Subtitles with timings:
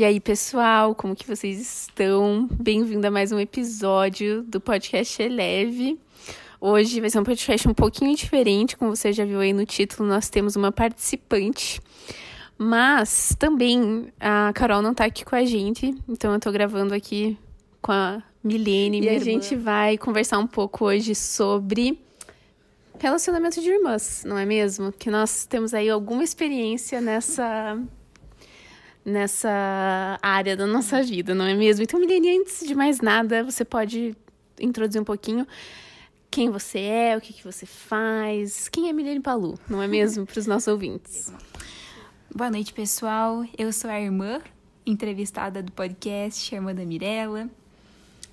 [0.00, 2.48] E aí, pessoal, como que vocês estão?
[2.50, 6.00] Bem-vindo a mais um episódio do podcast Eleve.
[6.58, 10.08] Hoje vai ser um podcast um pouquinho diferente, como você já viu aí no título,
[10.08, 11.82] nós temos uma participante.
[12.56, 17.36] Mas também a Carol não tá aqui com a gente, então eu tô gravando aqui
[17.82, 22.00] com a Milene, e a gente vai conversar um pouco hoje sobre
[22.98, 24.92] relacionamento de irmãs, não é mesmo?
[24.92, 27.78] Que nós temos aí alguma experiência nessa
[29.04, 31.82] nessa área da nossa vida, não é mesmo?
[31.82, 34.14] Então, Milene, antes de mais nada, você pode
[34.60, 35.46] introduzir um pouquinho
[36.30, 40.24] quem você é, o que, que você faz, quem é Milene Palu, não é mesmo,
[40.24, 41.32] para os nossos ouvintes.
[42.32, 43.44] Boa noite, pessoal.
[43.58, 44.40] Eu sou a irmã
[44.86, 47.50] entrevistada do podcast, a irmã da Mirella.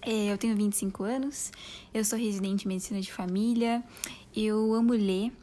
[0.01, 1.51] É, eu tenho 25 anos,
[1.93, 3.83] eu sou residente em medicina de família,
[4.35, 5.33] eu amo ler,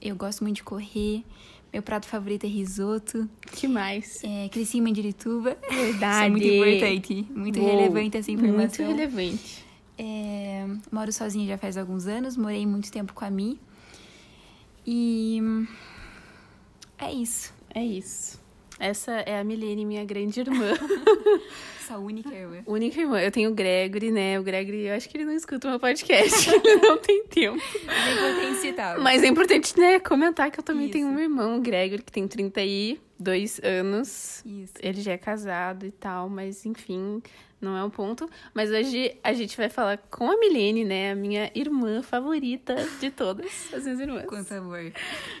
[0.00, 1.24] eu gosto muito de correr,
[1.72, 3.28] meu prato favorito é risoto.
[3.50, 4.22] que mais?
[4.22, 5.56] É, cresci em Mandirituba.
[5.70, 5.94] Verdade.
[6.02, 7.26] Isso é muito importante.
[7.30, 8.84] Muito Uou, relevante essa informação.
[8.84, 9.64] Muito relevante.
[9.96, 12.36] É, moro sozinha já faz alguns anos.
[12.36, 13.58] Morei muito tempo com a Mi.
[14.86, 15.40] E...
[16.98, 17.52] É isso.
[17.74, 18.41] É isso.
[18.82, 20.72] Essa é a Milene, minha grande irmã.
[21.80, 22.64] Essa única irmã.
[22.66, 23.20] Única irmã.
[23.20, 24.40] Eu tenho o Gregory, né?
[24.40, 26.50] O Gregory, eu acho que ele não escuta o meu podcast.
[26.50, 27.62] ele não tem tempo.
[27.86, 28.98] Mas é importante citar.
[28.98, 30.94] Mas é importante, né, comentar que eu também Isso.
[30.94, 34.42] tenho um irmão, o Gregory, que tem 32 anos.
[34.44, 34.74] Isso.
[34.80, 37.22] Ele já é casado e tal, mas enfim,
[37.62, 38.28] não é um ponto.
[38.52, 41.12] Mas hoje a gente vai falar com a Milene, né?
[41.12, 44.26] A minha irmã favorita de todas as minhas irmãs.
[44.26, 44.92] Quanto amor.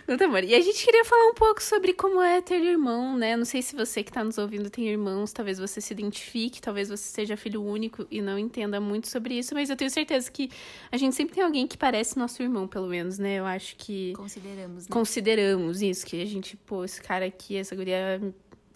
[0.06, 0.44] Quanto amor.
[0.44, 3.36] E a gente queria falar um pouco sobre como é ter irmão, né?
[3.36, 6.88] Não sei se você que está nos ouvindo tem irmãos, talvez você se identifique, talvez
[6.88, 10.50] você seja filho único e não entenda muito sobre isso, mas eu tenho certeza que
[10.90, 13.38] a gente sempre tem alguém que parece nosso irmão, pelo menos, né?
[13.38, 14.12] Eu acho que.
[14.14, 14.88] Consideramos, né?
[14.90, 18.20] Consideramos isso, que a gente, pô, esse cara aqui, essa guria é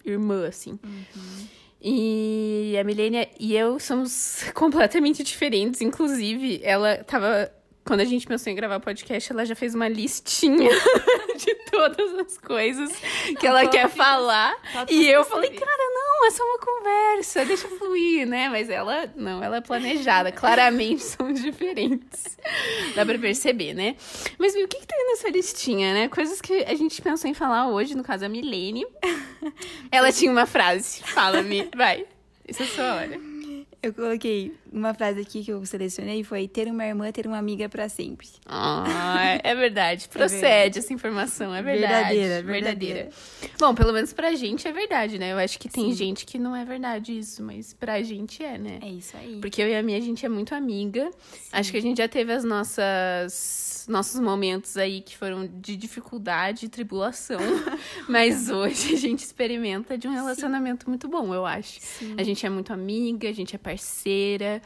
[0.05, 0.79] irmã, assim.
[0.83, 1.47] Uhum.
[1.81, 5.81] E a Milênia e eu somos completamente diferentes.
[5.81, 7.51] Inclusive, ela tava.
[7.87, 10.69] Quando a gente pensou em gravar podcast, ela já fez uma listinha
[11.39, 12.91] de todas as coisas
[13.39, 14.53] que ela quer falar.
[14.89, 18.49] E eu falei, cara, não, é só uma conversa, deixa fluir, né?
[18.49, 20.33] Mas ela, não, ela é planejada.
[20.33, 22.37] Claramente somos diferentes.
[22.93, 23.95] Dá pra perceber, né?
[24.37, 26.09] Mas viu, o que, que tem nessa listinha, né?
[26.09, 28.85] Coisas que a gente pensou em falar hoje, no caso a Milene.
[29.89, 31.01] Ela tinha uma frase.
[31.03, 32.05] Fala-me, vai.
[32.45, 33.26] Isso é sua hora.
[33.81, 37.69] Eu coloquei uma frase aqui que eu selecionei foi ter uma irmã, ter uma amiga
[37.69, 38.27] para sempre.
[38.45, 40.07] Ah, é verdade.
[40.11, 40.79] Procede é verdade.
[40.79, 42.15] essa informação, é verdade.
[42.15, 43.09] Verdadeira, verdadeira.
[43.59, 45.31] Bom, pelo menos pra gente é verdade, né?
[45.31, 45.93] Eu acho que tem Sim.
[45.93, 48.79] gente que não é verdade isso, mas pra gente é, né?
[48.81, 49.39] É isso aí.
[49.39, 51.09] Porque eu e a minha, a gente é muito amiga.
[51.21, 51.49] Sim.
[51.51, 56.65] Acho que a gente já teve as nossas nossos momentos aí que foram de dificuldade
[56.65, 57.39] e tribulação.
[58.07, 60.91] mas hoje a gente experimenta de um relacionamento Sim.
[60.91, 61.79] muito bom, eu acho.
[61.79, 62.15] Sim.
[62.17, 64.61] A gente é muito amiga, a gente é parceira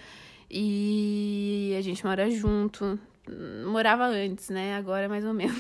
[0.50, 3.00] e a gente mora junto.
[3.68, 4.76] Morava antes, né?
[4.76, 5.56] Agora mais ou menos.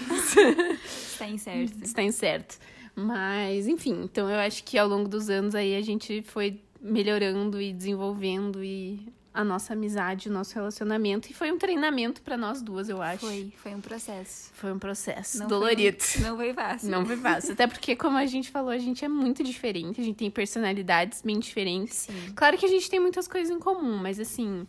[0.86, 1.84] Está incerto.
[1.84, 2.58] Está incerto.
[2.96, 7.62] Mas, enfim, então eu acho que ao longo dos anos aí a gente foi melhorando
[7.62, 11.30] e desenvolvendo e a nossa amizade, o nosso relacionamento.
[11.32, 13.26] E foi um treinamento para nós duas, eu acho.
[13.26, 14.52] Foi, foi um processo.
[14.54, 16.02] Foi um processo não dolorido.
[16.02, 16.90] Foi, não foi fácil.
[16.90, 17.54] Não foi fácil.
[17.54, 20.02] Até porque, como a gente falou, a gente é muito diferente.
[20.02, 22.08] A gente tem personalidades bem diferentes.
[22.10, 22.34] Sim.
[22.36, 24.68] Claro que a gente tem muitas coisas em comum, mas assim.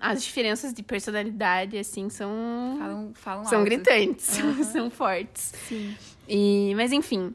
[0.00, 2.30] As diferenças de personalidade, assim, são.
[2.78, 3.68] Falam, falam São alto.
[3.68, 4.62] gritantes, uhum.
[4.62, 5.52] são fortes.
[5.68, 5.96] Sim.
[6.28, 7.34] E, mas enfim,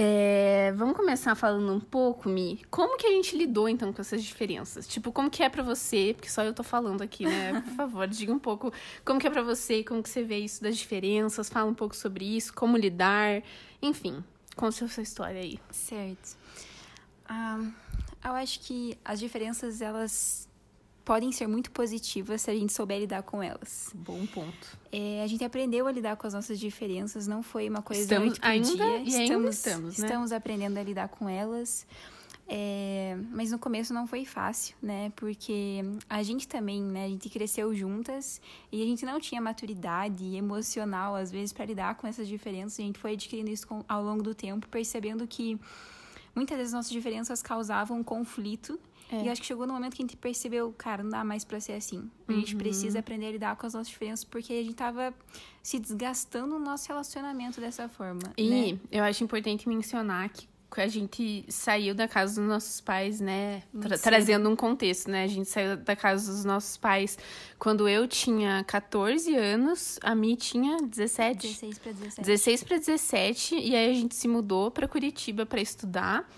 [0.00, 2.64] é, vamos começar falando um pouco, Mi.
[2.70, 4.86] Como que a gente lidou, então, com essas diferenças?
[4.86, 6.14] Tipo, como que é para você?
[6.14, 7.60] Porque só eu tô falando aqui, né?
[7.66, 8.72] Por favor, diga um pouco
[9.04, 11.96] como que é para você, como que você vê isso das diferenças, fala um pouco
[11.96, 13.42] sobre isso, como lidar,
[13.82, 14.22] enfim.
[14.54, 15.58] Conte a sua história aí.
[15.72, 16.36] Certo.
[17.28, 17.60] Ah,
[18.24, 20.47] eu acho que as diferenças, elas
[21.08, 23.90] podem ser muito positivas se a gente souber lidar com elas.
[23.94, 24.78] Bom ponto.
[24.92, 28.26] É, a gente aprendeu a lidar com as nossas diferenças, não foi uma coisa estamos,
[28.26, 28.98] noite ainda, dia.
[28.98, 30.06] E estamos, ainda estamos, né?
[30.06, 31.86] estamos aprendendo a lidar com elas.
[32.46, 35.10] É, mas no começo não foi fácil, né?
[35.16, 37.06] Porque a gente também, né?
[37.06, 38.38] A gente cresceu juntas
[38.70, 42.80] e a gente não tinha maturidade emocional, às vezes, para lidar com essas diferenças.
[42.80, 45.58] A gente foi adquirindo isso com, ao longo do tempo, percebendo que
[46.34, 48.78] muitas das nossas diferenças causavam conflito
[49.10, 49.24] é.
[49.24, 51.58] E acho que chegou no momento que a gente percebeu, cara, não dá mais pra
[51.60, 52.10] ser assim.
[52.26, 52.58] A gente uhum.
[52.58, 55.14] precisa aprender a lidar com as nossas diferenças, porque a gente tava
[55.62, 58.32] se desgastando no nosso relacionamento dessa forma.
[58.36, 58.78] E né?
[58.92, 60.46] eu acho importante mencionar que
[60.76, 63.62] a gente saiu da casa dos nossos pais, né?
[63.80, 65.24] Tra trazendo um contexto, né?
[65.24, 67.18] A gente saiu da casa dos nossos pais
[67.58, 71.48] quando eu tinha 14 anos, a Mi tinha 17.
[71.48, 72.26] 16 para 17.
[72.26, 76.28] 16 para 17, e aí a gente se mudou para Curitiba para estudar.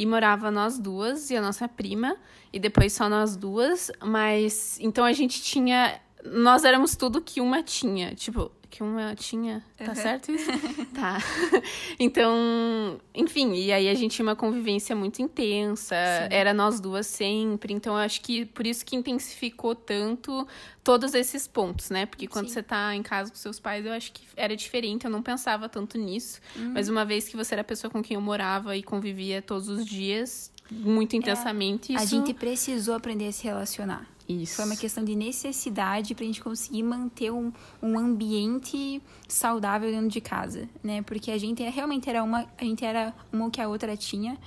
[0.00, 2.16] E morava nós duas e a nossa prima,
[2.50, 6.00] e depois só nós duas, mas então a gente tinha.
[6.24, 8.14] Nós éramos tudo que uma tinha.
[8.14, 9.62] Tipo, que uma tinha.
[9.76, 9.94] Tá uhum.
[9.94, 10.50] certo isso?
[10.94, 11.18] tá.
[11.98, 16.34] Então, enfim, e aí a gente tinha uma convivência muito intensa, Sim.
[16.34, 17.74] era nós duas sempre.
[17.74, 20.46] Então, eu acho que por isso que intensificou tanto
[20.82, 22.06] todos esses pontos, né?
[22.06, 22.54] Porque quando Sim.
[22.54, 25.68] você tá em casa com seus pais, eu acho que era diferente, eu não pensava
[25.68, 26.40] tanto nisso.
[26.56, 26.70] Uhum.
[26.72, 29.68] Mas uma vez que você era a pessoa com quem eu morava e convivia todos
[29.68, 32.04] os dias, muito é, intensamente, é, isso...
[32.04, 34.06] A gente precisou aprender a se relacionar.
[34.30, 34.56] Isso.
[34.56, 40.08] Foi uma questão de necessidade para a gente conseguir manter um, um ambiente saudável dentro
[40.08, 41.02] de casa, né?
[41.02, 44.38] Porque a gente realmente era uma, a gente era uma que a outra tinha.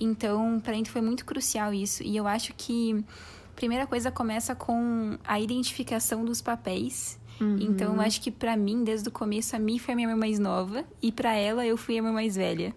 [0.00, 2.02] Então, para a gente foi muito crucial isso.
[2.02, 3.04] E eu acho que
[3.52, 7.18] a primeira coisa começa com a identificação dos papéis.
[7.40, 7.58] Uhum.
[7.60, 10.18] Então, eu acho que para mim, desde o começo, a mim foi a minha irmã
[10.18, 12.74] mais nova e para ela eu fui a irmã mais velha.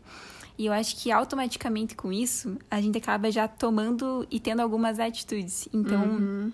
[0.57, 4.99] E eu acho que automaticamente com isso, a gente acaba já tomando e tendo algumas
[4.99, 5.67] atitudes.
[5.73, 6.53] Então, uhum.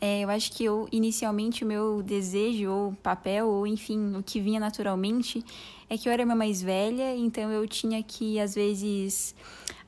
[0.00, 4.40] é, eu acho que eu, inicialmente, o meu desejo, ou papel, ou enfim, o que
[4.40, 5.44] vinha naturalmente,
[5.90, 9.34] é que eu era a mais velha, então eu tinha que, às vezes,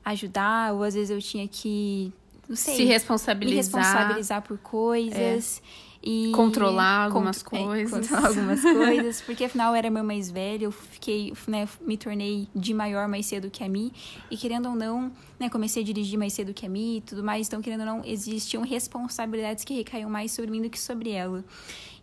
[0.03, 2.11] ajudar, ou às vezes eu tinha que.
[2.49, 2.75] Não sei.
[2.75, 3.55] Se responsabilizar.
[3.55, 5.61] Me responsabilizar por coisas.
[5.83, 5.86] É.
[6.09, 7.91] E controlar algumas coisas.
[7.91, 11.97] É, controlar algumas coisas, porque afinal eu era meu mais velho, eu fiquei, né, me
[11.97, 13.91] tornei de maior mais cedo que a mim,
[14.31, 17.21] e querendo ou não, né, comecei a dirigir mais cedo que a mim e tudo
[17.21, 21.09] mais, então querendo ou não, existiam responsabilidades que recaíam mais sobre mim do que sobre
[21.09, 21.43] ela.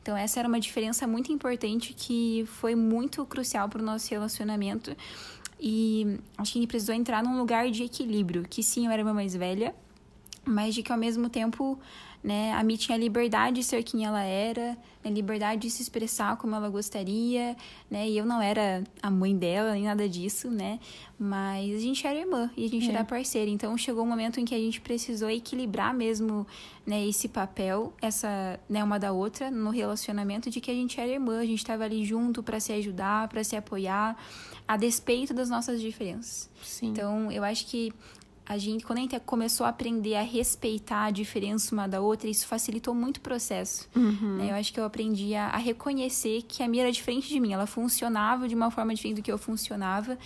[0.03, 4.95] Então essa era uma diferença muito importante que foi muito crucial para o nosso relacionamento.
[5.59, 9.03] E acho que a gente precisou entrar num lugar de equilíbrio, que sim, eu era
[9.03, 9.75] uma mais velha,
[10.45, 11.79] mas de que ao mesmo tempo
[12.25, 12.55] né?
[12.55, 15.11] A Mi tinha liberdade de ser quem ela era, né?
[15.11, 17.55] liberdade de se expressar como ela gostaria,
[17.91, 18.09] né?
[18.09, 20.81] E eu não era a mãe dela, nem nada disso, né?
[21.19, 22.95] Mas a gente era irmã e a gente é.
[22.95, 23.51] era parceira.
[23.51, 26.47] Então chegou um momento em que a gente precisou equilibrar mesmo,
[26.87, 31.13] né, esse papel, essa, né, uma da outra no relacionamento de que a gente era
[31.13, 34.17] irmã, a gente estava ali junto para se ajudar, para se apoiar,
[34.67, 36.49] a despeito das nossas diferenças.
[36.63, 36.89] Sim.
[36.89, 37.93] Então, eu acho que
[38.47, 42.29] a gente, quando a gente começou a aprender a respeitar a diferença uma da outra,
[42.29, 43.89] isso facilitou muito o processo.
[43.97, 44.37] Uhum.
[44.37, 44.51] Né?
[44.51, 47.55] Eu acho que eu aprendi a, a, reconhecer que a minha era diferente de mim.
[47.55, 50.19] Ela funcionava de uma forma diferente do que eu funcionava.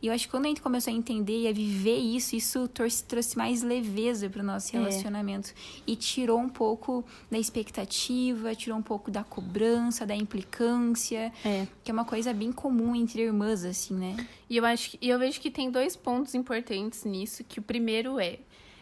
[0.00, 2.66] E eu acho que quando a gente começou a entender e a viver isso, isso
[2.68, 4.78] trouxe, trouxe mais leveza para o nosso é.
[4.78, 5.50] relacionamento.
[5.50, 5.82] É.
[5.86, 11.30] E tirou um pouco da expectativa, tirou um pouco da cobrança, da implicância.
[11.44, 11.66] É.
[11.84, 14.16] Que é uma coisa bem comum entre irmãs, assim, né?
[14.48, 18.38] E eu acho que, eu vejo que tem dois pontos importantes nisso, que primeiro é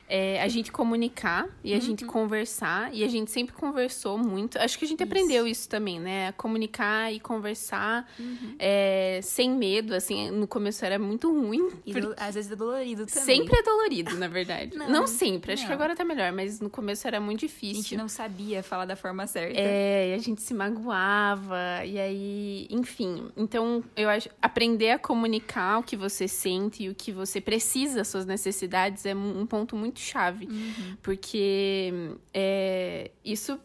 [0.08, 1.80] é, a gente comunicar e a uhum.
[1.80, 2.92] gente conversar.
[2.92, 4.58] E a gente sempre conversou muito.
[4.58, 5.12] Acho que a gente isso.
[5.12, 6.32] aprendeu isso também, né?
[6.32, 8.54] comunicar e conversar uhum.
[8.58, 9.94] é, sem medo.
[9.94, 11.70] Assim, no começo era muito ruim.
[11.86, 13.24] E do, às vezes é dolorido também.
[13.24, 14.76] Sempre é dolorido, na verdade.
[14.76, 15.52] não, não, sempre.
[15.52, 15.68] Acho não.
[15.68, 16.32] que agora tá melhor.
[16.32, 17.80] Mas no começo era muito difícil.
[17.80, 19.58] A gente não sabia falar da forma certa.
[19.58, 21.84] É, e a gente se magoava.
[21.84, 23.28] E aí, enfim.
[23.36, 28.04] Então, eu acho aprender a comunicar o que você sente e o que você precisa,
[28.04, 30.46] suas necessidades, é um ponto muito muito chave.
[30.46, 30.96] Uhum.
[31.00, 31.92] Porque
[32.32, 33.58] é, isso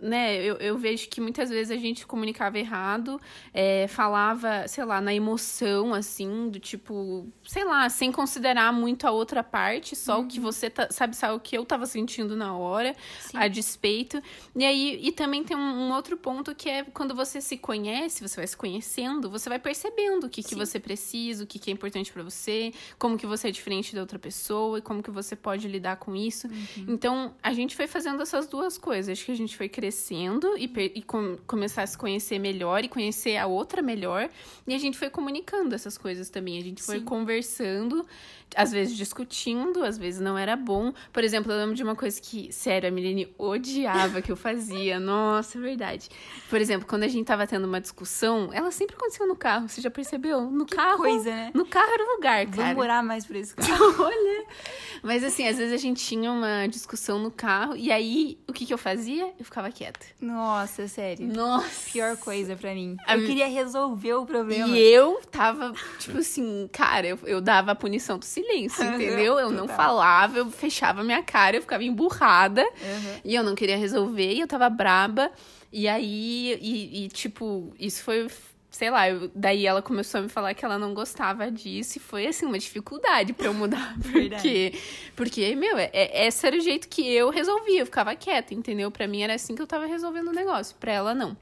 [0.00, 3.20] né, eu, eu vejo que muitas vezes a gente comunicava errado,
[3.52, 9.10] é, falava, sei lá, na emoção, assim, do tipo, sei lá, sem considerar muito a
[9.10, 10.24] outra parte, só uhum.
[10.24, 10.44] o que uhum.
[10.44, 13.36] você tá, sabe, sabe o que eu tava sentindo na hora, Sim.
[13.36, 14.22] a despeito.
[14.54, 18.26] E aí, e também tem um, um, outro ponto que é quando você se conhece,
[18.26, 21.70] você vai se conhecendo, você vai percebendo o que, que você precisa, o que, que
[21.70, 25.10] é importante para você, como que você é diferente da outra pessoa e como que
[25.10, 26.46] você pode lidar com isso.
[26.46, 26.86] Uhum.
[26.88, 30.54] Então, a gente foi fazendo essas duas coisas, acho que a gente foi crescendo crescendo
[30.58, 34.28] e, e com, começar a se conhecer melhor e conhecer a outra melhor.
[34.66, 36.58] E a gente foi comunicando essas coisas também.
[36.58, 37.04] A gente foi Sim.
[37.04, 38.06] conversando,
[38.54, 40.92] às vezes discutindo, às vezes não era bom.
[41.10, 45.00] Por exemplo, eu lembro de uma coisa que, sério, a Milene odiava que eu fazia.
[45.00, 46.10] Nossa, é verdade.
[46.50, 49.68] Por exemplo, quando a gente tava tendo uma discussão, ela sempre aconteceu no carro.
[49.68, 50.42] Você já percebeu?
[50.42, 50.98] No que carro.
[50.98, 51.50] coisa, né?
[51.54, 52.56] No carro era o lugar, cara.
[52.56, 54.04] Vamos morar mais por esse carro.
[54.04, 54.44] Olha.
[55.02, 58.66] Mas assim, às vezes a gente tinha uma discussão no carro e aí o que
[58.66, 59.32] que eu fazia?
[59.38, 60.06] Eu ficava quieta.
[60.20, 61.26] Nossa, sério.
[61.28, 61.90] Nossa.
[61.92, 62.96] Pior coisa para mim.
[63.08, 64.76] Eu queria resolver o problema.
[64.76, 69.38] E eu tava, tipo assim, cara, eu, eu dava a punição do silêncio, entendeu?
[69.38, 72.62] Eu não falava, eu fechava minha cara, eu ficava emburrada.
[72.62, 73.20] Uhum.
[73.24, 75.30] E eu não queria resolver, e eu tava braba.
[75.72, 78.28] E aí, e, e tipo, isso foi
[78.70, 82.00] sei lá, eu, daí ela começou a me falar que ela não gostava disso e
[82.00, 84.72] foi assim uma dificuldade para eu mudar, porque
[85.16, 88.90] porque meu, é, é, esse era o jeito que eu resolvia, eu ficava quieta, entendeu?
[88.90, 91.36] Para mim era assim que eu tava resolvendo o negócio, para ela não.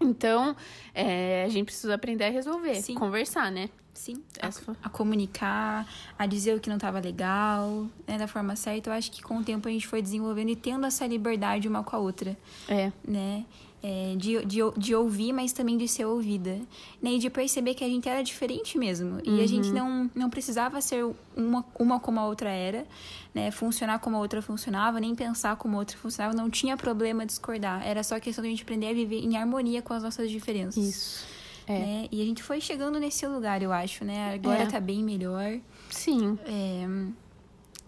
[0.00, 0.56] Então,
[0.94, 2.94] é, a gente precisa aprender a resolver, Sim.
[2.94, 3.68] conversar, né?
[3.92, 4.22] Sim.
[4.64, 5.86] Foi- A, a comunicar,
[6.18, 8.88] a dizer o que não estava legal, né, da forma certa.
[8.88, 11.84] Eu acho que com o tempo a gente foi desenvolvendo e tendo essa liberdade uma
[11.84, 12.34] com a outra.
[12.66, 12.90] É.
[13.06, 13.44] né?
[13.82, 16.60] É, de, de, de ouvir, mas também de ser ouvida.
[17.00, 17.12] Né?
[17.12, 19.20] E de perceber que a gente era diferente mesmo.
[19.24, 21.02] E a gente não, não precisava ser
[21.34, 22.86] uma, uma como a outra era,
[23.34, 23.50] né?
[23.50, 26.34] Funcionar como a outra funcionava, nem pensar como a outra funcionava.
[26.36, 27.82] Não tinha problema discordar.
[27.86, 30.76] Era só questão de a gente aprender a viver em harmonia com as nossas diferenças.
[30.76, 31.26] Isso.
[31.66, 31.78] É.
[31.78, 32.08] Né?
[32.12, 34.34] E a gente foi chegando nesse lugar, eu acho, né?
[34.34, 34.66] Agora É.
[34.66, 35.58] tá bem melhor.
[35.88, 36.38] Sim.
[36.44, 36.86] É,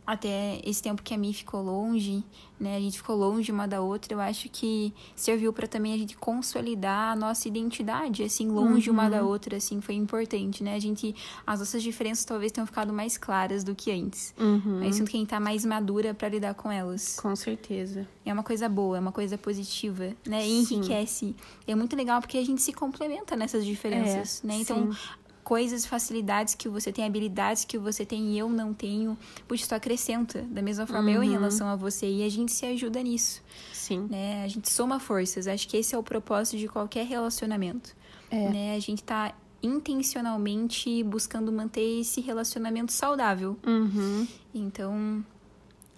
[0.07, 2.25] até esse tempo que a Mi ficou longe,
[2.59, 2.77] né?
[2.77, 4.15] A gente ficou longe uma da outra.
[4.15, 9.09] Eu acho que serviu para também a gente consolidar a nossa identidade, assim, longe uma
[9.09, 10.75] da outra, assim, foi importante, né?
[10.75, 11.15] A gente,
[11.47, 14.35] as nossas diferenças talvez tenham ficado mais claras do que antes.
[14.39, 14.81] Uhum.
[14.81, 17.19] Mas sinto que a gente tá mais madura para lidar com elas.
[17.21, 18.07] Com certeza.
[18.25, 20.43] É uma coisa boa, é uma coisa positiva, né?
[20.43, 20.49] Sim.
[20.49, 21.37] E enriquece.
[21.67, 24.55] É muito legal porque a gente se complementa nessas diferenças, É, né?
[24.57, 24.99] Então, sim.
[25.45, 29.19] Coisas, facilidades que você tem, habilidades que você tem e eu não tenho,
[29.49, 30.43] puxa, isso acrescenta.
[30.43, 31.33] Da mesma forma eu em Uhum.
[31.33, 32.07] relação a você.
[32.09, 34.07] E a gente se ajuda nisso, Sim.
[34.09, 34.45] né?
[34.45, 35.47] A gente soma forças.
[35.47, 37.95] Acho que esse é o propósito de qualquer relacionamento.
[38.31, 38.49] É.
[38.51, 38.75] Né?
[38.77, 43.57] A gente tá intencionalmente buscando manter esse relacionamento saudável.
[43.67, 44.27] Uhum.
[44.55, 45.25] Então,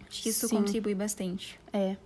[0.09, 0.57] acho que isso Sim.
[0.57, 1.59] contribui bastante.
[1.73, 1.97] É.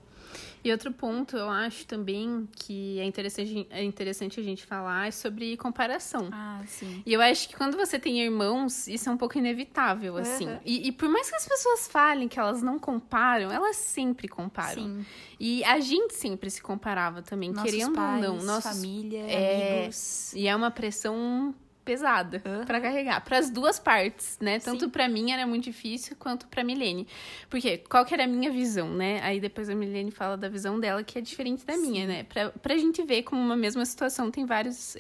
[0.69, 5.11] E outro ponto, eu acho também que é interessante, é interessante a gente falar é
[5.11, 6.29] sobre comparação.
[6.31, 7.03] Ah, sim.
[7.07, 10.47] E eu acho que quando você tem irmãos, isso é um pouco inevitável, assim.
[10.47, 10.61] Aham.
[10.67, 14.83] E, e por mais que as pessoas falem que elas não comparam, elas sempre comparam.
[14.83, 15.07] Sim.
[15.41, 18.45] E a gente sempre se comparava também, Nossos querendo pais, ou não.
[18.45, 18.71] Nossos...
[18.71, 20.35] família, É, amigos.
[20.35, 21.55] E é uma pressão
[21.89, 22.67] pesada Aham.
[22.67, 24.59] pra carregar, para as duas partes, né?
[24.61, 24.91] Tanto Sim.
[24.91, 27.09] pra mim era muito difícil quanto pra Milene.
[27.49, 29.21] Porque qual que era a minha visão, né?
[29.23, 32.25] Aí depois a Milene fala da visão dela que é diferente da minha, né?
[32.25, 34.97] Pra, pra gente ver como uma mesma situação tem vários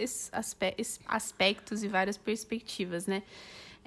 [1.06, 3.22] aspectos e várias perspectivas, né?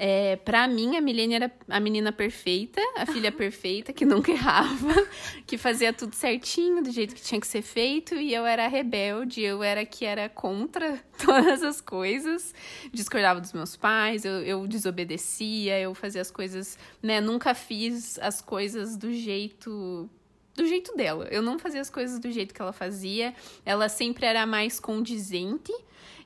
[0.03, 4.95] É, pra mim, a Milene era a menina perfeita, a filha perfeita, que nunca errava,
[5.45, 9.43] que fazia tudo certinho, do jeito que tinha que ser feito, e eu era rebelde,
[9.43, 12.51] eu era que era contra todas as coisas,
[12.91, 17.21] discordava dos meus pais, eu, eu desobedecia, eu fazia as coisas, né?
[17.21, 20.09] Nunca fiz as coisas do jeito
[20.55, 21.27] do jeito dela.
[21.29, 23.35] Eu não fazia as coisas do jeito que ela fazia.
[23.63, 25.71] Ela sempre era mais condizente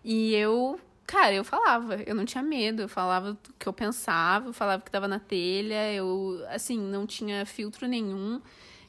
[0.02, 4.50] e eu, cara, eu falava, eu não tinha medo, eu falava o que eu pensava,
[4.50, 8.42] eu falava o que tava na telha, eu, assim, não tinha filtro nenhum.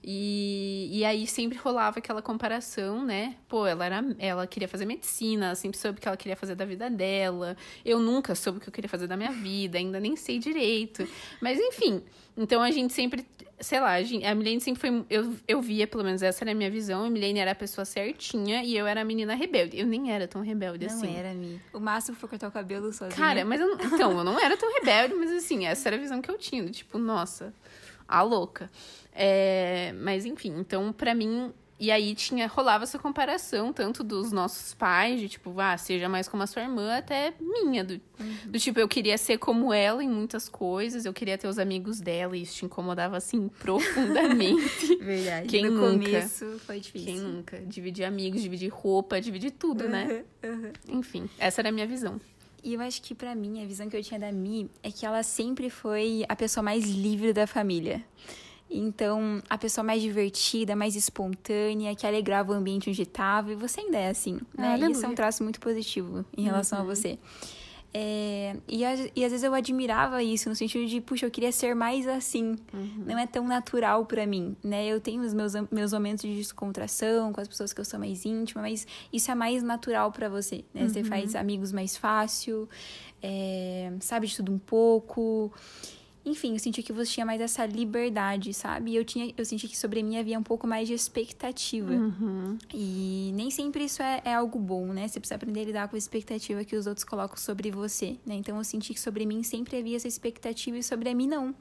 [0.09, 3.35] E, e aí sempre rolava aquela comparação, né?
[3.49, 6.55] Pô, ela era, ela queria fazer medicina, ela sempre soube o que ela queria fazer
[6.55, 7.57] da vida dela.
[7.85, 11.05] Eu nunca soube o que eu queria fazer da minha vida, ainda nem sei direito.
[11.41, 12.01] Mas enfim,
[12.37, 13.27] então a gente sempre,
[13.59, 15.05] sei lá, a, gente, a Milene sempre foi.
[15.11, 17.05] Eu, eu via, pelo menos essa era a minha visão.
[17.05, 19.77] A Milene era a pessoa certinha e eu era a menina rebelde.
[19.77, 21.17] Eu nem era tão rebelde Não assim.
[21.17, 21.61] era, Mi.
[21.73, 23.17] O máximo foi cortar o cabelo sozinha.
[23.17, 25.99] Cara, mas eu, não- então, eu não era tão rebelde, mas assim, essa era a
[25.99, 26.65] visão que eu tinha.
[26.71, 27.53] Tipo, nossa,
[28.07, 28.71] a louca.
[29.17, 31.53] É, mas enfim, então pra mim.
[31.79, 36.27] E aí tinha, rolava essa comparação, tanto dos nossos pais, de tipo, ah, seja mais
[36.27, 37.85] como a sua irmã, até minha.
[37.85, 38.01] Do,
[38.47, 42.01] do tipo, eu queria ser como ela em muitas coisas, eu queria ter os amigos
[42.01, 44.97] dela, e isso te incomodava assim profundamente.
[44.97, 45.49] Verdade.
[45.49, 46.05] Quem no nunca?
[46.07, 47.13] começo foi difícil.
[47.13, 47.59] Quem nunca?
[47.67, 50.25] Dividir amigos, dividir roupa, dividir tudo, né?
[50.89, 52.19] Enfim, essa era a minha visão.
[52.65, 55.05] E eu acho que pra mim, a visão que eu tinha da Mi é que
[55.05, 58.03] ela sempre foi a pessoa mais livre da família.
[58.71, 63.53] Então, a pessoa mais divertida, mais espontânea, que alegrava o ambiente onde estava.
[63.53, 64.75] E você ainda é assim, né?
[64.75, 64.93] Aleluia.
[64.93, 67.19] Isso é um traço muito positivo em relação a você.
[67.99, 71.75] É, e, e às vezes eu admirava isso, no sentido de, puxa, eu queria ser
[71.75, 72.57] mais assim.
[73.07, 74.87] Não é tão natural pra mim, né?
[74.87, 78.27] Eu tenho os meus, meus momentos de descontração com as pessoas que eu sou mais
[78.27, 80.89] íntima, mas isso é mais natural pra você, né?
[80.89, 82.69] Você faz amigos mais fácil,
[83.23, 85.51] é, sabe de tudo um pouco.
[86.27, 88.91] Enfim, eu senti que você tinha mais essa liberdade, sabe?
[88.91, 91.93] E eu, tinha, eu senti que sobre mim havia um pouco mais de expectativa.
[91.93, 92.59] Uhum.
[92.75, 95.07] E nem sempre isso é, é algo bom, né?
[95.07, 98.35] Você precisa aprender a lidar com a expectativa que os outros colocam sobre você, né?
[98.35, 101.55] Então eu senti que sobre mim sempre havia essa expectativa e sobre a mim não.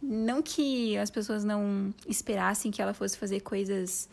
[0.00, 4.08] Não que as pessoas não esperassem que ela fosse fazer coisas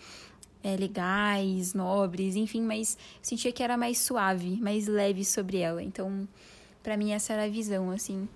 [0.64, 5.84] é, legais, nobres, enfim, mas eu sentia que era mais suave, mais leve sobre ela.
[5.84, 6.28] Então,
[6.82, 8.28] pra mim essa era a visão, assim,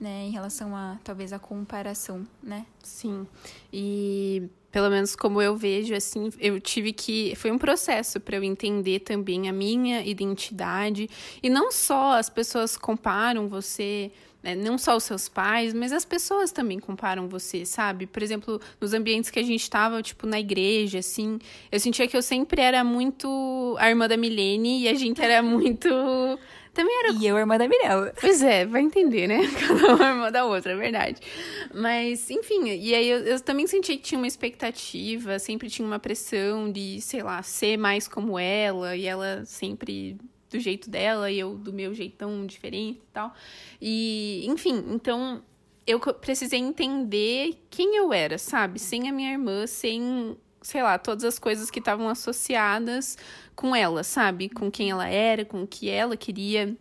[0.00, 2.64] né, em relação a talvez a comparação, né?
[2.82, 3.26] Sim.
[3.72, 7.34] E pelo menos como eu vejo, assim, eu tive que.
[7.36, 11.10] Foi um processo para eu entender também a minha identidade.
[11.42, 14.10] E não só as pessoas comparam você.
[14.42, 18.06] Né, não só os seus pais, mas as pessoas também comparam você, sabe?
[18.06, 21.38] Por exemplo, nos ambientes que a gente estava, tipo, na igreja, assim,
[21.70, 25.42] eu sentia que eu sempre era muito a irmã da Milene e a gente era
[25.44, 25.90] muito
[26.72, 27.12] também era.
[27.12, 28.12] E eu, irmã da Mirella.
[28.20, 29.40] Pois é, vai entender, né?
[29.58, 31.20] Cada uma é irmã da outra, é verdade.
[31.74, 35.98] Mas, enfim, e aí eu, eu, também senti que tinha uma expectativa, sempre tinha uma
[35.98, 40.16] pressão de, sei lá, ser mais como ela, e ela sempre
[40.50, 43.32] do jeito dela e eu do meu jeitão diferente e tal.
[43.80, 45.42] E, enfim, então
[45.86, 48.78] eu precisei entender quem eu era, sabe?
[48.78, 53.16] Sem a minha irmã, sem sei lá, todas as coisas que estavam associadas
[53.60, 54.48] com ela, sabe?
[54.48, 56.74] Com quem ela era, com o que ela queria.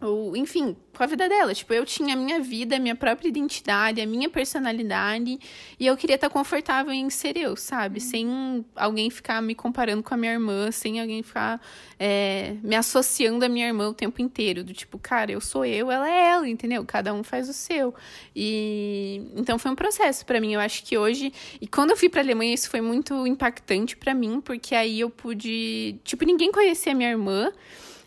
[0.00, 1.54] Ou, enfim, com a vida dela.
[1.54, 5.38] Tipo, eu tinha a minha vida, a minha própria identidade, a minha personalidade.
[5.78, 8.00] E eu queria estar confortável em ser eu, sabe?
[8.00, 8.06] Uhum.
[8.06, 11.60] Sem alguém ficar me comparando com a minha irmã, sem alguém ficar
[11.98, 14.64] é, me associando à minha irmã o tempo inteiro.
[14.64, 16.84] Do tipo, cara, eu sou eu, ela é ela, entendeu?
[16.84, 17.94] Cada um faz o seu.
[18.34, 20.54] E então foi um processo para mim.
[20.54, 21.32] Eu acho que hoje.
[21.60, 25.08] E quando eu fui pra Alemanha, isso foi muito impactante para mim, porque aí eu
[25.08, 25.96] pude.
[26.04, 27.52] Tipo, ninguém conhecia a minha irmã.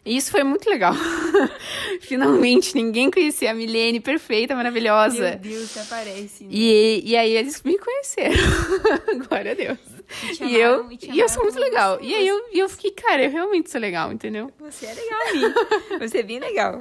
[0.08, 0.94] E isso foi muito legal.
[2.00, 5.32] Finalmente, ninguém conhecia a Milene perfeita, maravilhosa.
[5.32, 6.46] Meu Deus, aparece.
[6.46, 6.50] Né?
[6.50, 8.38] E, e aí eles me conheceram.
[9.28, 9.97] Glória a Deus.
[10.40, 11.98] E, e eu, e, e, eu sou muito legal.
[11.98, 12.06] Você.
[12.06, 14.52] E aí eu, eu fiquei, cara, eu realmente sou legal, entendeu?
[14.60, 16.00] Você é legal, mim.
[16.00, 16.78] Você é bem legal.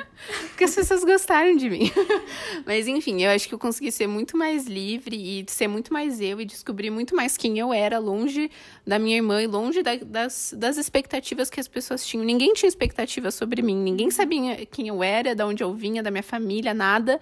[0.48, 1.90] Porque as pessoas gostaram de mim.
[2.64, 6.20] Mas enfim, eu acho que eu consegui ser muito mais livre e ser muito mais
[6.20, 8.50] eu e descobrir muito mais quem eu era, longe
[8.86, 12.24] da minha irmã e longe da, das, das expectativas que as pessoas tinham.
[12.24, 16.10] Ninguém tinha expectativa sobre mim, ninguém sabia quem eu era, de onde eu vinha, da
[16.10, 17.20] minha família, nada.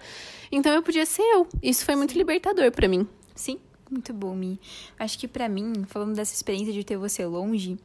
[0.51, 1.47] Então eu podia ser eu.
[1.61, 3.07] Isso foi muito libertador para mim.
[3.35, 3.59] Sim,
[3.89, 4.59] muito bom, Mi.
[4.97, 7.77] Acho que para mim, falando dessa experiência de ter você longe,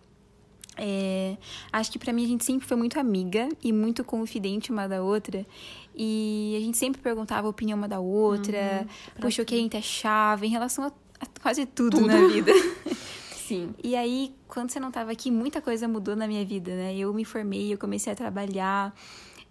[0.77, 1.37] é,
[1.73, 5.03] acho que para mim a gente sempre foi muito amiga e muito confidente uma da
[5.03, 5.47] outra.
[5.95, 9.59] E a gente sempre perguntava a opinião uma da outra, uhum, puxa, o que a
[9.59, 12.53] gente achava em relação a, a quase tudo, tudo, na vida.
[13.47, 13.75] Sim.
[13.83, 16.97] E aí, quando você não estava aqui, muita coisa mudou na minha vida, né?
[16.97, 18.95] Eu me formei, eu comecei a trabalhar,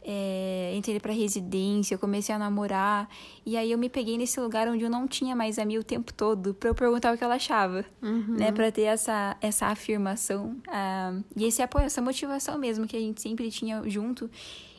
[0.01, 3.09] é, entrei para residência, eu comecei a namorar.
[3.45, 5.83] E aí eu me peguei nesse lugar onde eu não tinha mais a mim o
[5.83, 8.35] tempo todo para eu perguntar o que ela achava, uhum.
[8.37, 8.51] né?
[8.51, 13.21] Para ter essa, essa afirmação uh, e esse apoio, essa motivação mesmo que a gente
[13.21, 14.29] sempre tinha junto.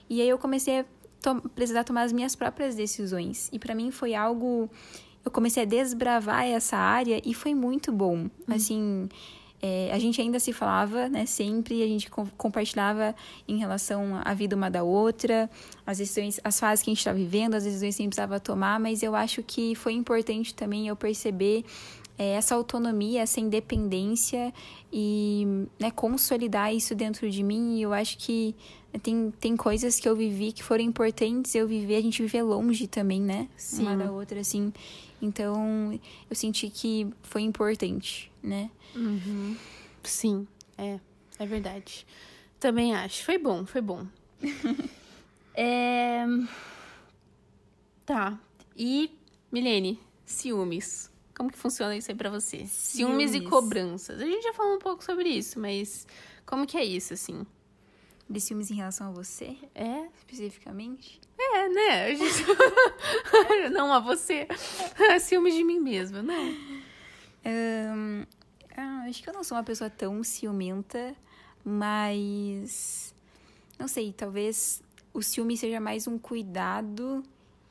[0.09, 0.85] E aí eu comecei a
[1.23, 3.49] to precisar tomar as minhas próprias decisões.
[3.53, 4.71] E para mim foi algo
[5.25, 8.17] eu comecei a desbravar essa área e foi muito bom.
[8.17, 8.31] Uhum.
[8.49, 9.09] Assim,
[9.63, 11.27] é, a gente ainda se falava, né?
[11.27, 13.15] Sempre a gente co compartilhava
[13.47, 15.51] em relação à vida uma da outra,
[15.87, 18.41] as decisões, as fases que a gente estava vivendo, as decisões que a gente precisava
[18.41, 21.65] tomar, mas eu acho que foi importante também eu perceber
[22.19, 24.53] é, essa autonomia, essa independência
[24.93, 27.79] e né, consolidar isso dentro de mim.
[27.79, 28.55] E eu acho que
[29.03, 32.87] tem, tem coisas que eu vivi que foram importantes eu viver, a gente viver longe
[32.87, 33.49] também, né?
[33.57, 33.83] Sim.
[33.83, 34.73] Uma da outra, assim.
[35.23, 38.71] Então, eu senti que foi importante, né?
[38.95, 39.57] Uhum.
[40.03, 40.99] Sim, é,
[41.39, 42.07] é verdade.
[42.59, 43.25] Também acho.
[43.25, 44.07] Foi bom, foi bom.
[45.55, 46.25] é...
[48.05, 48.39] Tá.
[48.77, 49.11] E,
[49.51, 51.11] Milene, ciúmes.
[51.35, 52.67] Como que funciona isso aí pra você?
[52.67, 53.31] Ciúmes.
[53.31, 54.21] ciúmes e cobranças.
[54.21, 56.07] A gente já falou um pouco sobre isso, mas
[56.45, 57.47] como que é isso, assim?
[58.29, 59.57] De ciúmes em relação a você?
[59.75, 60.07] É?
[60.19, 61.21] Especificamente?
[61.39, 62.05] É, né?
[62.07, 62.45] A gente...
[63.73, 64.47] não a você.
[65.21, 66.80] Ciúmes de mim mesma, não.
[67.45, 68.25] Um,
[68.77, 71.15] ah, acho que eu não sou uma pessoa tão ciumenta,
[71.65, 73.15] mas.
[73.79, 77.23] Não sei, talvez o ciúme seja mais um cuidado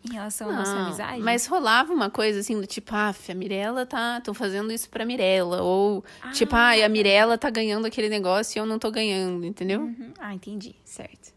[0.03, 1.21] em relação à nossa amizade?
[1.21, 4.17] Mas rolava uma coisa assim do tipo, ah, a Mirella tá.
[4.17, 5.61] Estão fazendo isso pra Mirella.
[5.61, 9.45] Ou, ah, tipo, ah, a Mirella tá ganhando aquele negócio e eu não tô ganhando,
[9.45, 9.81] entendeu?
[9.81, 10.13] Uhum.
[10.17, 10.75] Ah, entendi.
[10.83, 11.33] Certo.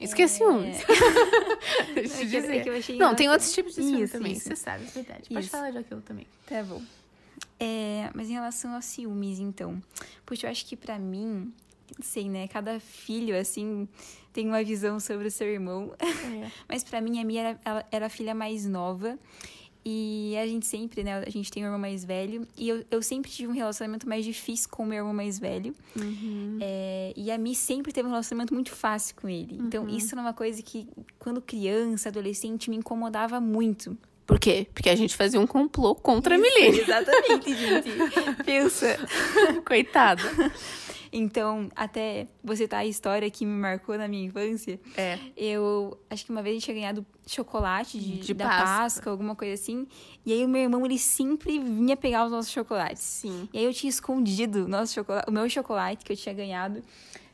[0.00, 0.78] Isso que é ciúmes.
[1.92, 2.92] Deixa eu dizer.
[2.92, 4.32] É não, tem outros tipos de ciúmes também.
[4.32, 4.44] Isso.
[4.48, 5.28] Você sabe, é verdade.
[5.28, 5.50] Pode isso.
[5.50, 6.26] falar de aquilo também.
[6.46, 6.80] Tá bom.
[7.60, 9.82] É, mas em relação aos ciúmes, então.
[10.24, 11.52] Puxa, eu acho que para mim,
[11.96, 12.46] não sei, né?
[12.48, 13.88] Cada filho, assim,
[14.32, 15.92] tem uma visão sobre o seu irmão.
[15.98, 16.50] É.
[16.68, 19.18] Mas para mim, a minha era, era a filha mais nova.
[19.90, 21.18] E a gente sempre, né?
[21.26, 22.46] A gente tem um irmão mais velho.
[22.56, 25.74] E eu, eu sempre tive um relacionamento mais difícil com o meu irmão mais velho.
[25.96, 26.58] Uhum.
[26.60, 29.56] É, e a Mi sempre teve um relacionamento muito fácil com ele.
[29.58, 29.96] Então, uhum.
[29.96, 30.86] isso era uma coisa que,
[31.18, 33.96] quando criança, adolescente, me incomodava muito.
[34.28, 34.66] Por quê?
[34.74, 36.80] Porque a gente fazia um complô contra a Milene.
[36.80, 37.90] Exatamente, gente.
[38.44, 38.98] Pensa.
[39.66, 40.22] Coitada.
[41.10, 44.78] Então, até você tá a história que me marcou na minha infância.
[44.94, 45.18] É.
[45.34, 48.66] Eu acho que uma vez a gente tinha ganhado chocolate de, De da Páscoa.
[48.66, 49.12] Páscoa.
[49.12, 49.86] alguma coisa assim.
[50.26, 53.02] E aí o meu irmão, ele sempre vinha pegar os nossos chocolates.
[53.02, 53.48] Sim.
[53.50, 56.82] E aí eu tinha escondido nosso chocolate, o meu chocolate que eu tinha ganhado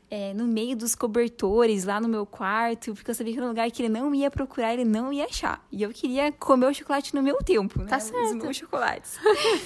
[0.09, 3.49] é, no meio dos cobertores, lá no meu quarto, porque eu sabia que era um
[3.49, 5.65] lugar que ele não ia procurar, ele não ia achar.
[5.71, 7.87] E eu queria comer o chocolate no meu tempo, né?
[7.87, 8.35] Tá Os certo.
[8.35, 9.17] meus chocolates.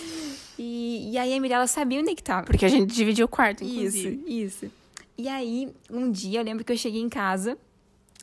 [0.58, 2.46] e, e aí a Mirella sabia onde é que tava.
[2.46, 4.24] Porque a gente dividiu o quarto, inclusive.
[4.28, 4.72] Isso, isso.
[5.18, 7.58] E aí, um dia, eu lembro que eu cheguei em casa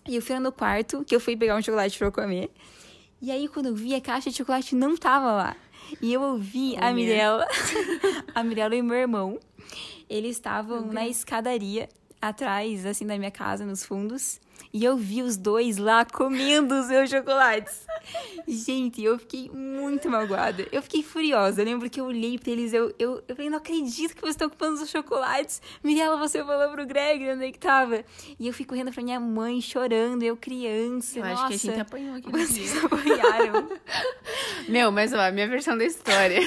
[0.09, 2.51] e eu fui lá no quarto, que eu fui pegar um chocolate pra eu comer.
[3.21, 5.57] E aí, quando eu vi, a caixa de chocolate não tava lá.
[6.01, 7.47] E eu ouvi a Oh, Mirella,
[8.35, 9.39] a Mirella e meu irmão,
[10.09, 11.89] eles estavam na escadaria,
[12.21, 14.41] atrás, assim, da minha casa, nos fundos.
[14.73, 17.87] E eu vi os dois lá comendo os meus chocolates.
[18.47, 20.67] Gente, eu fiquei muito magoada.
[20.71, 21.61] Eu fiquei furiosa.
[21.61, 24.35] Eu lembro que eu olhei pra eles, eu, eu, eu falei, não acredito que vocês
[24.35, 25.63] estão comendo os chocolates.
[25.83, 28.05] Mirella, você falou pro Greg onde é que tava.
[28.39, 31.19] E eu fui correndo pra minha mãe, chorando, eu criança.
[31.19, 32.85] Eu acho Nossa, que a gente apanhou aqui vocês dia.
[32.85, 33.69] apanharam.
[34.69, 36.41] Meu, mas ó, a minha versão da história.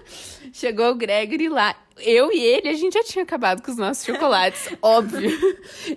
[0.52, 1.74] Chegou o Gregory lá.
[2.00, 5.30] Eu e ele, a gente já tinha acabado com os nossos chocolates, óbvio.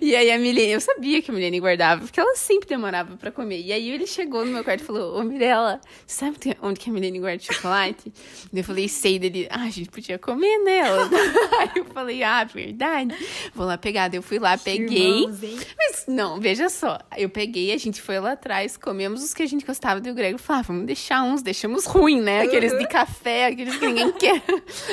[0.00, 3.32] E aí a Milene, eu sabia que a Milene guardava, porque ela sempre demorava pra
[3.32, 3.60] comer.
[3.60, 6.92] E aí ele chegou no meu quarto e falou: Ô Mirella, sabe onde que a
[6.92, 8.12] Milene guarda chocolate?
[8.52, 9.48] E eu falei: sei dele.
[9.50, 11.08] Ah, a gente podia comer nela.
[11.58, 13.14] aí eu falei: ah, verdade.
[13.52, 14.08] Vou lá pegar.
[14.08, 15.22] Daí eu fui lá, peguei.
[15.24, 15.40] Irmãos?
[15.76, 16.98] Mas não, veja só.
[17.16, 20.00] Eu peguei, a gente foi lá atrás, comemos os que a gente gostava.
[20.00, 22.42] Daí o Grego falou: ah, vamos deixar uns, deixamos ruim, né?
[22.42, 24.42] Aqueles de café, aqueles que ninguém quer.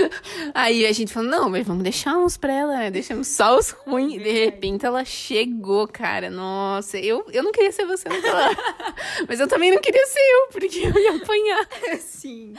[0.53, 2.91] Aí a gente falou: não, mas vamos deixar uns pra ela, né?
[2.91, 4.21] Deixamos só os ruins.
[4.21, 6.29] De repente ela chegou, cara.
[6.29, 8.49] Nossa, eu, eu não queria ser você naquela.
[9.27, 11.67] Mas eu também não queria ser eu, porque eu ia apanhar.
[11.99, 12.53] Sim.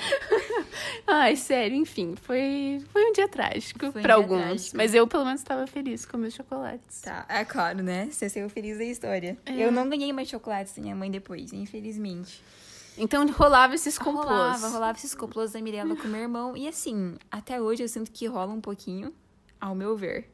[1.07, 4.43] Ai, sério, enfim, foi, foi um dia trágico Foi pra alguns.
[4.43, 4.77] trágico.
[4.77, 7.01] Mas eu, pelo menos, estava feliz com meus chocolates.
[7.03, 8.09] Tá, é claro, né?
[8.11, 9.37] Você saiu feliz da história.
[9.47, 9.53] É.
[9.53, 12.43] Eu não ganhei mais chocolates da minha mãe depois, infelizmente.
[12.99, 14.27] Então rolava esses complôs.
[14.27, 16.57] Rolava, rolava esses complôs da Mirella com meu irmão.
[16.57, 19.13] E assim, até hoje eu sinto que rola um pouquinho,
[19.61, 20.31] ao meu ver.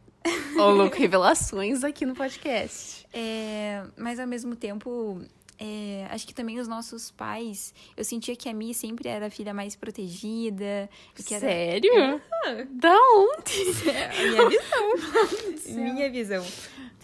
[0.56, 3.06] Ô, louco, revelações aqui no podcast.
[3.12, 5.20] É, mas ao mesmo tempo,
[5.58, 9.30] é, acho que também os nossos pais, eu sentia que a Mi sempre era a
[9.30, 10.88] filha mais protegida.
[11.14, 12.20] Que era Sério?
[12.70, 13.52] Da onde?
[13.90, 15.74] a minha visão.
[15.84, 16.46] minha visão.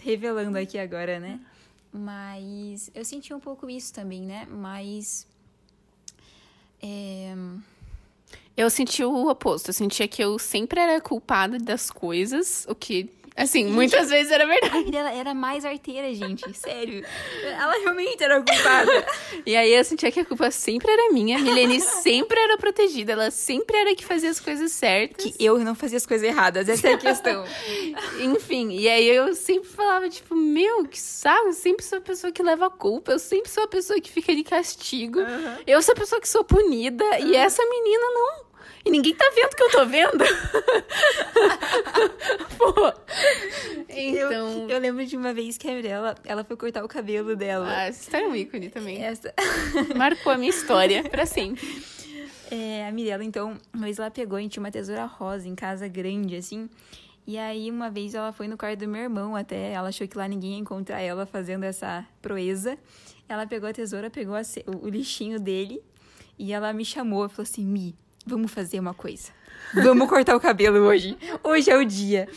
[0.01, 1.39] Revelando aqui agora, né?
[1.91, 4.47] Mas eu senti um pouco isso também, né?
[4.49, 5.27] Mas.
[6.81, 7.35] É,
[8.55, 9.69] Eu senti o oposto.
[9.69, 13.09] Eu sentia que eu sempre era culpada das coisas, o que,
[13.43, 14.77] assim, muitas vezes era verdade.
[14.77, 16.51] a Mirella era mais arteira, gente.
[16.57, 17.03] Sério.
[17.43, 19.05] Ela realmente era culpada.
[19.45, 21.37] E aí eu sentia que a culpa sempre era minha.
[21.37, 23.13] A Milene sempre era protegida.
[23.13, 25.25] Ela sempre era que fazia as coisas certas.
[25.25, 27.45] que eu não fazia as coisas erradas, essa é a questão.
[28.21, 32.31] Enfim, e aí eu sempre falava, tipo, meu, que saco, eu sempre sou a pessoa
[32.31, 35.19] que leva a culpa, eu sempre sou a pessoa que fica de castigo,
[35.65, 38.48] eu sou a pessoa que sou punida, e essa menina não.
[38.85, 40.23] E ninguém tá vendo o que eu tô vendo.
[42.57, 42.73] Pô.
[43.89, 44.63] Então.
[44.63, 47.67] Eu, eu lembro de uma vez que a Mirella, ela foi cortar o cabelo dela.
[47.69, 49.03] Ah, essa história é um ícone também.
[49.03, 49.33] Essa...
[49.95, 51.67] Marcou a minha história pra sempre.
[52.51, 55.55] É, a Mirella, então, uma vez ela pegou, a gente tinha uma tesoura rosa em
[55.55, 56.67] casa grande, assim.
[57.27, 60.17] E aí, uma vez ela foi no quarto do meu irmão até, ela achou que
[60.17, 62.77] lá ninguém ia encontrar ela fazendo essa proeza.
[63.27, 65.79] Ela pegou a tesoura, pegou a ce- o, o lixinho dele
[66.39, 67.95] e ela me chamou e falou assim: Mi,
[68.29, 69.38] vamos fazer uma coisa.
[69.73, 71.17] Vamos cortar o cabelo hoje.
[71.43, 72.27] Hoje é o dia.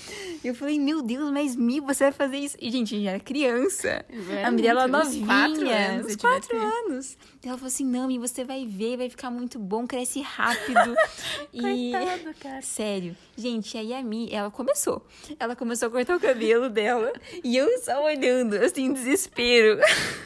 [0.45, 2.57] Eu falei, meu Deus, mas Mi, você vai fazer isso?
[2.61, 4.05] E, gente, a gente era criança.
[4.29, 5.25] era a Mirella novinha.
[5.25, 7.19] quatro anos uns quatro anos.
[7.45, 10.97] E ela falou assim, não, Mi, você vai ver, vai ficar muito bom, cresce rápido.
[11.53, 11.61] e...
[11.61, 12.63] Coitada, cara.
[12.63, 13.17] Sério.
[13.37, 15.07] Gente, aí a Mi, ela começou.
[15.39, 17.13] Ela começou a cortar o cabelo dela.
[17.45, 19.81] e eu só olhando, assim, em desespero.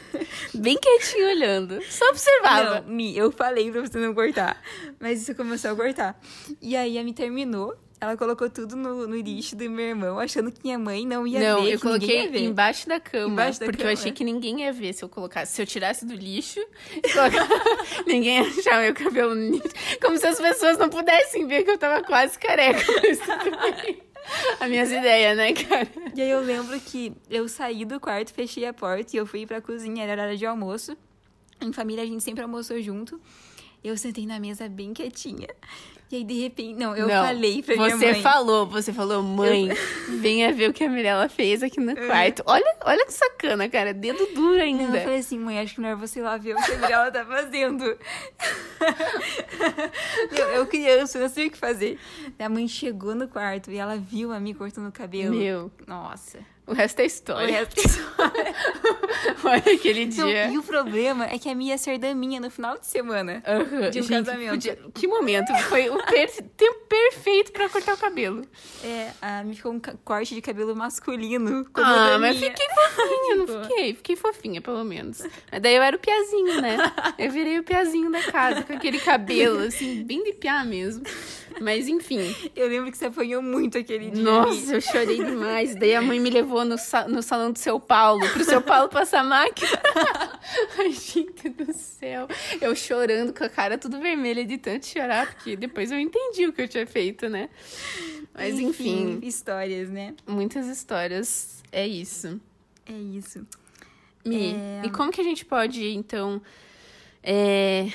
[0.53, 1.79] Bem quietinho olhando.
[1.89, 2.81] Só observava.
[2.81, 4.59] Não, Mi, eu falei pra você não cortar.
[4.99, 6.19] Mas você começou a cortar.
[6.59, 7.75] E aí a Mi terminou.
[7.99, 11.39] Ela colocou tudo no, no lixo do meu irmão, achando que minha mãe não ia
[11.39, 11.49] Não, ver.
[11.49, 13.33] eu ninguém ia coloquei embaixo da cama.
[13.33, 13.89] Embaixo da porque cama.
[13.89, 15.53] eu achei que ninguém ia ver se eu colocasse.
[15.55, 16.59] Se eu tirasse do lixo,
[17.11, 17.49] colocasse-
[18.05, 19.69] ninguém ia achar meu cabelo no lixo.
[19.99, 22.85] Como se as pessoas não pudessem ver que eu tava quase careca.
[24.59, 25.87] As minhas ideias, né, cara?
[26.13, 29.45] E aí eu lembro que eu saí do quarto, fechei a porta e eu fui
[29.45, 30.95] pra cozinha, era hora de almoço.
[31.61, 33.19] Em família a gente sempre almoçou junto.
[33.83, 35.47] Eu sentei na mesa bem quietinha.
[36.09, 38.21] E aí, de repente, não, eu Não, falei pra minha Você mãe.
[38.21, 39.67] falou, você falou, mãe,
[40.21, 42.43] venha ver o que a Mirella fez aqui no quarto.
[42.45, 43.93] Olha, olha que sacana, cara.
[43.93, 44.83] Dedo duro Não, ainda.
[44.97, 46.77] eu falei assim, mãe, acho que não é você ir lá ver o que a
[46.77, 47.83] Mirella tá fazendo.
[50.31, 51.99] eu, eu criança, não sei o que fazer.
[52.37, 55.35] Minha mãe chegou no quarto e ela viu a mim cortando o cabelo.
[55.35, 55.69] Meu.
[55.85, 56.39] Nossa.
[56.67, 57.47] O resto é história.
[57.47, 58.55] O resto é história.
[59.43, 60.47] Olha aquele Então, dia.
[60.51, 63.41] e o problema é que a minha ia ser daminha no final de semana.
[63.91, 64.49] De um Gente, casamento.
[64.51, 65.53] podia- Que momento.
[65.69, 68.45] Foi o per- tempo perfeito pra cortar o cabelo.
[68.83, 71.65] É, a mim ficou um corte de cabelo masculino.
[71.73, 73.63] Ah, mas fiquei fofinha, não Ficou.
[73.65, 73.93] fiquei?
[73.95, 75.21] Fiquei fofinha, pelo menos.
[75.51, 76.77] Mas Daí eu era o piazinho, né?
[77.17, 81.03] Eu virei o piazinho da casa, com aquele cabelo, assim, bem de piá mesmo.
[81.61, 82.19] Mas enfim.
[82.55, 84.23] Eu lembro que você apanhou muito aquele dia.
[84.23, 85.75] Nossa, eu chorei demais.
[85.75, 88.89] Daí a mãe me levou no, sa- no salão do seu Paulo, pro seu Paulo
[88.89, 89.69] passar máquina.
[90.77, 92.27] Ai, gente do céu.
[92.61, 96.53] Eu chorando com a cara tudo vermelha de tanto chorar, porque depois eu entendi o
[96.53, 97.49] que eu tinha feito, né?
[98.33, 100.13] Mas enfim, Histórias, né?
[100.27, 101.63] muitas histórias.
[101.71, 102.39] É isso.
[102.85, 103.45] É isso.
[104.23, 104.81] Mi, É.
[104.85, 106.41] e como que a gente pode, então,
[107.23, 107.87] é,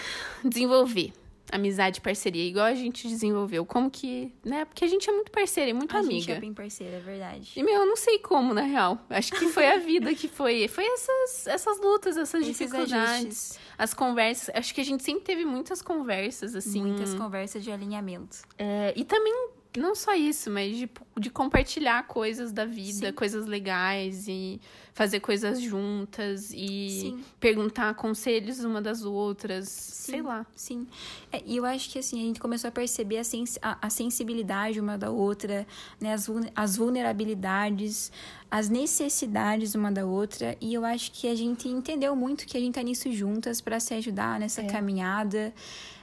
[0.44, 1.12] desenvolver
[1.52, 3.64] amizade e parceria, igual a gente desenvolveu?
[3.66, 4.64] Como que, né?
[4.64, 6.12] Porque a gente é muito parceira e muito a amiga.
[6.20, 7.52] gente é bem parceira, é verdade.
[7.54, 8.98] E, meu, eu não sei como, na real.
[9.10, 10.66] Acho que foi a vida que foi.
[10.66, 12.92] Foi essas, essas lutas, essas Esses dificuldades.
[12.94, 13.58] ajustes.
[13.76, 14.54] As conversas.
[14.54, 16.80] Acho que a gente sempre teve muitas conversas, assim.
[16.82, 18.38] Muitas conversas de alinhamento.
[18.58, 23.12] É, e também, não só isso, mas de, de compartilhar coisas da vida, Sim.
[23.12, 24.60] coisas legais e
[24.94, 27.24] fazer coisas juntas e Sim.
[27.40, 29.68] perguntar conselhos uma das outras.
[29.68, 30.44] Sei lá.
[30.54, 30.86] Sim.
[31.32, 33.88] É, e eu acho que assim, a gente começou a perceber a, sens a, a
[33.90, 35.66] sensibilidade uma da outra,
[36.00, 36.12] né?
[36.12, 38.12] As, as vulnerabilidades,
[38.50, 40.56] as necessidades uma da outra.
[40.60, 43.80] E eu acho que a gente entendeu muito que a gente tá nisso juntas para
[43.80, 44.66] se ajudar nessa É.
[44.66, 45.54] caminhada,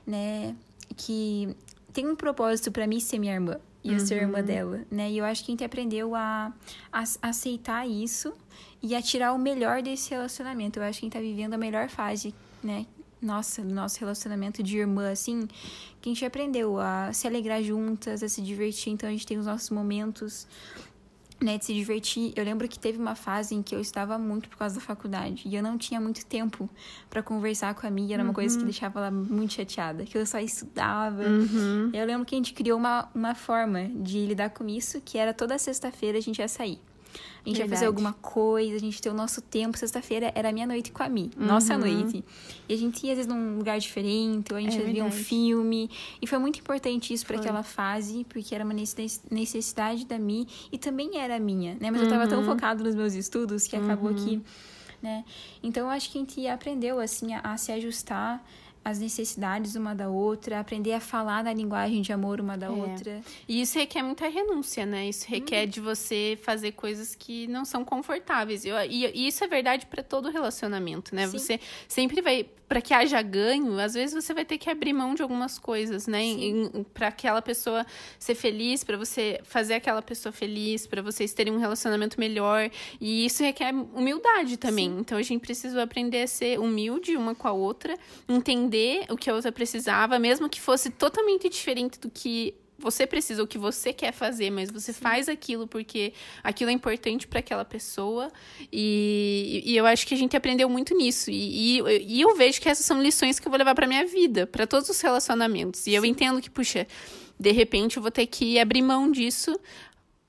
[0.06, 0.56] né?
[0.97, 1.56] Que
[1.93, 3.60] tem um propósito para mim ser minha irmã.
[3.84, 5.10] E eu ser irmã dela, né?
[5.10, 6.54] E eu acho que a gente aprendeu a,
[6.92, 8.34] a aceitar isso
[8.84, 10.80] e a tirar o melhor desse relacionamento.
[10.80, 12.86] Eu acho que a gente tá vivendo a melhor fase, né?
[13.22, 15.48] Nossa, nosso relacionamento de irmã, assim,
[16.02, 18.94] que a gente aprendeu a se alegrar juntas, a se divertir.
[18.94, 20.48] Então a gente tem os nossos momentos,
[21.41, 22.34] né, de se divertir.
[22.36, 25.43] Eu lembro que teve uma fase em que eu estava muito por causa da faculdade
[25.47, 26.69] e eu não tinha muito tempo
[27.10, 28.15] para conversar com a Mia.
[28.15, 31.23] Era uma coisa que deixava ela muito chateada, que eu só estudava.
[31.23, 31.91] Uhum.
[31.93, 35.34] Eu lembro que a gente criou uma, uma forma de lidar com isso, que era
[35.34, 36.80] toda sexta-feira a gente ia sair.
[37.45, 37.69] A gente ia Verdade.
[37.69, 39.77] fazer alguma coisa, a gente ter o nosso tempo.
[39.77, 41.79] Sexta-feira era a minha noite com a Mi, nossa Uhum.
[41.79, 42.23] noite.
[42.67, 45.03] E a gente ia, às vezes, num lugar diferente, ou a gente É ia ver
[45.03, 45.89] um filme.
[46.21, 50.47] E foi muito importante isso para aquela fase, porque era uma necess- necessidade da Mi
[50.71, 51.89] e também era minha, né?
[51.89, 52.45] Mas eu tava tão Uhum.
[52.45, 54.41] focado nos meus estudos que acabou que,
[55.01, 55.23] né?
[55.63, 58.43] Então eu acho que a gente aprendeu, assim, a, a se ajustar
[58.89, 62.69] às necessidades uma da outra, aprender a falar na linguagem de amor uma da É.
[62.69, 63.21] outra.
[63.47, 65.08] E isso requer muita renúncia, né?
[65.08, 65.69] Isso requer Uhum.
[65.69, 68.65] de você fazer coisas que não são confortáveis.
[68.65, 71.25] Eu- E, e isso é verdade para todo relacionamento, né?
[71.28, 71.38] Sim.
[71.38, 72.45] Você sempre vai.
[72.69, 76.05] Para que haja ganho, às vezes você vai ter que abrir mão de algumas coisas,
[76.05, 76.21] né?
[76.93, 77.86] Para aquela pessoa
[78.19, 82.69] ser feliz, para você fazer aquela pessoa feliz, para vocês terem um relacionamento melhor.
[83.01, 84.99] E isso requer humildade também.
[84.99, 89.29] Então a gente precisa aprender a ser humilde uma com a outra, entender o que
[89.32, 93.92] a outra precisava, mesmo que fosse totalmente diferente do que você precisa, o que você
[93.92, 96.13] quer fazer, mas você faz aquilo porque
[96.44, 98.32] aquilo é importante para aquela pessoa.
[98.72, 101.30] E, e eu acho que a gente aprendeu muito nisso.
[101.30, 104.06] E, e, e eu vejo que essas são lições que eu vou levar para minha
[104.06, 105.86] vida, para todos os relacionamentos.
[105.88, 106.88] E eu entendo que, puxa,
[107.39, 109.58] de repente eu vou ter que abrir mão disso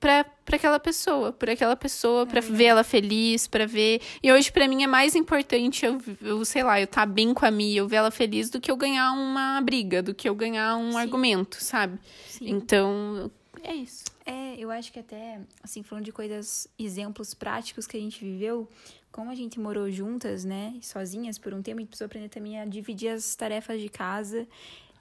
[0.01, 4.01] para aquela pessoa, por aquela pessoa, para ver ela feliz, para ver.
[4.21, 7.45] E hoje para mim é mais importante eu, eu sei lá, eu estar bem com
[7.45, 10.33] a Mia, eu ver ela feliz do que eu ganhar uma briga, do que eu
[10.33, 10.97] ganhar um Sim.
[10.97, 11.99] argumento, sabe?
[12.27, 12.49] Sim.
[12.49, 13.31] Então,
[13.63, 14.03] é isso.
[14.25, 18.67] É, eu acho que até, assim, falando de coisas, exemplos práticos que a gente viveu,
[19.11, 22.59] como a gente morou juntas, né, sozinhas por um tempo, a gente precisou aprender também
[22.59, 24.47] a dividir as tarefas de casa.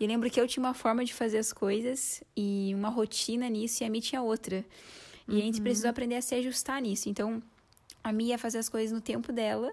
[0.01, 3.83] E lembro que eu tinha uma forma de fazer as coisas e uma rotina nisso,
[3.83, 4.65] e a Mi tinha outra.
[5.29, 7.11] E a gente precisou aprender a se ajustar nisso.
[7.11, 7.43] Então,
[8.03, 9.71] a Mi ia fazer as coisas no tempo dela,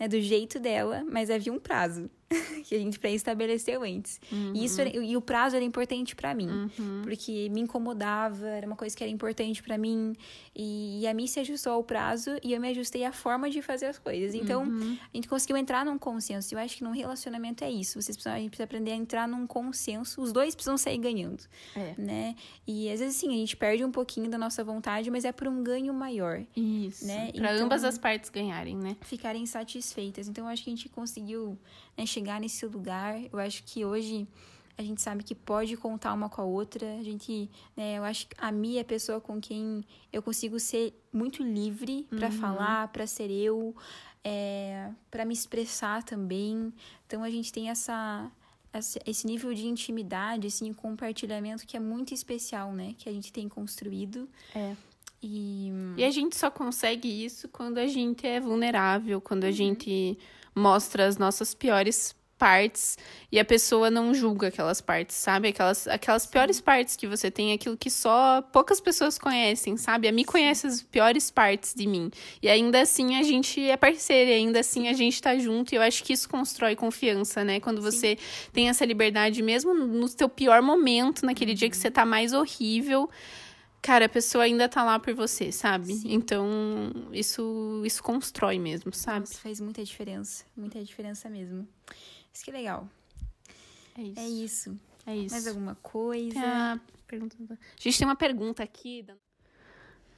[0.00, 2.10] né, do jeito dela, mas havia um prazo
[2.64, 4.20] que a gente pré-estabeleceu antes.
[4.54, 6.48] E, isso era- e o prazo era importante pra mim,
[7.02, 10.14] porque me incomodava, era uma coisa que era importante pra mim,
[10.54, 13.62] e, e a Mi se ajustou ao prazo e eu me ajustei à forma de
[13.62, 14.34] fazer as coisas.
[14.34, 16.54] Então, a gente conseguiu entrar num consenso.
[16.54, 18.00] Eu acho que num relacionamento é isso.
[18.00, 20.20] Vocês precisam, a gente precisa aprender a entrar num consenso.
[20.20, 21.42] Os dois precisam sair ganhando,
[21.76, 21.94] É.
[21.96, 22.34] né?
[22.66, 25.46] E às vezes sim, a gente perde um pouquinho da nossa vontade, mas é por
[25.46, 27.06] um ganho maior Isso.
[27.06, 27.30] Né?
[27.32, 28.96] Para Então- ambas as partes ganharem, né?
[29.02, 30.28] ficarem satisfeitas.
[30.28, 31.56] Então, eu acho que a gente conseguiu
[31.96, 33.20] né, chegar nesse lugar.
[33.30, 34.26] Eu acho que hoje
[34.78, 36.86] a gente sabe que pode contar uma com a outra.
[36.98, 40.58] A gente, né, eu acho que a Mia é a pessoa com quem eu consigo
[40.58, 43.74] ser muito livre para falar, para ser eu,
[44.22, 46.72] é, para me expressar também.
[47.06, 48.30] Então, a gente tem essa
[49.06, 52.94] esse nível de intimidade, esse compartilhamento que é muito especial, né?
[52.98, 54.28] Que a gente tem construído.
[54.54, 54.76] É.
[55.22, 60.18] E, E a gente só consegue isso quando a gente é vulnerável, quando a gente
[60.56, 62.98] mostra as nossas piores partes
[63.32, 65.48] e a pessoa não julga aquelas partes, sabe?
[65.48, 70.06] Aquelas, aquelas piores partes que você tem, aquilo que só poucas pessoas conhecem, sabe?
[70.06, 72.10] A mim conhece as piores partes de mim.
[72.42, 75.72] E ainda assim a gente é parceira, e ainda assim a gente tá junto.
[75.72, 77.58] E eu acho que isso constrói confiança, né?
[77.58, 78.18] Quando você
[78.52, 83.08] tem essa liberdade, mesmo no seu pior momento, naquele dia que você tá mais horrível.
[83.82, 85.94] Cara, a pessoa ainda tá lá por você, sabe?
[85.94, 86.12] Sim.
[86.12, 89.20] Então, isso, isso constrói mesmo, sabe?
[89.20, 90.44] nossa, faz muita diferença.
[90.56, 91.66] Muita diferença mesmo.
[92.32, 92.88] Isso que é legal.
[93.96, 94.20] É isso.
[94.20, 94.80] É isso.
[95.06, 95.34] É isso.
[95.34, 96.40] Mais alguma coisa?
[96.40, 99.02] A, pergunta a gente tem uma pergunta aqui.
[99.04, 99.14] da-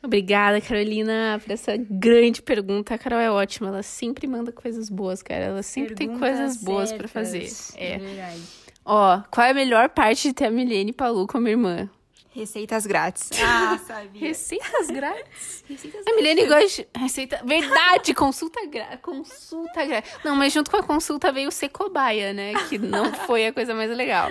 [0.03, 2.95] Obrigada, Carolina, por essa grande pergunta.
[2.95, 5.45] A Carol é ótima, ela sempre manda coisas boas, cara.
[5.47, 7.71] Ela sempre tem coisas boas pra certas.
[7.71, 7.83] fazer.
[7.83, 7.99] É.
[7.99, 8.43] verdade.
[8.85, 11.91] Ó, qual é a melhor parte de ter a Milene Palu como irmã?
[12.39, 13.31] Receitas grátis.
[13.43, 14.21] Ah, sabia.
[14.21, 15.65] Receitas grátis.
[15.69, 17.41] Receitas A Milene gosta de receita.
[17.45, 19.01] Verdade, consulta grátis.
[19.03, 20.11] Consulta grátis.
[20.25, 22.53] Não, mas junto com a consulta veio ser cobaia, né?
[22.69, 24.31] Que não foi a coisa mais legal.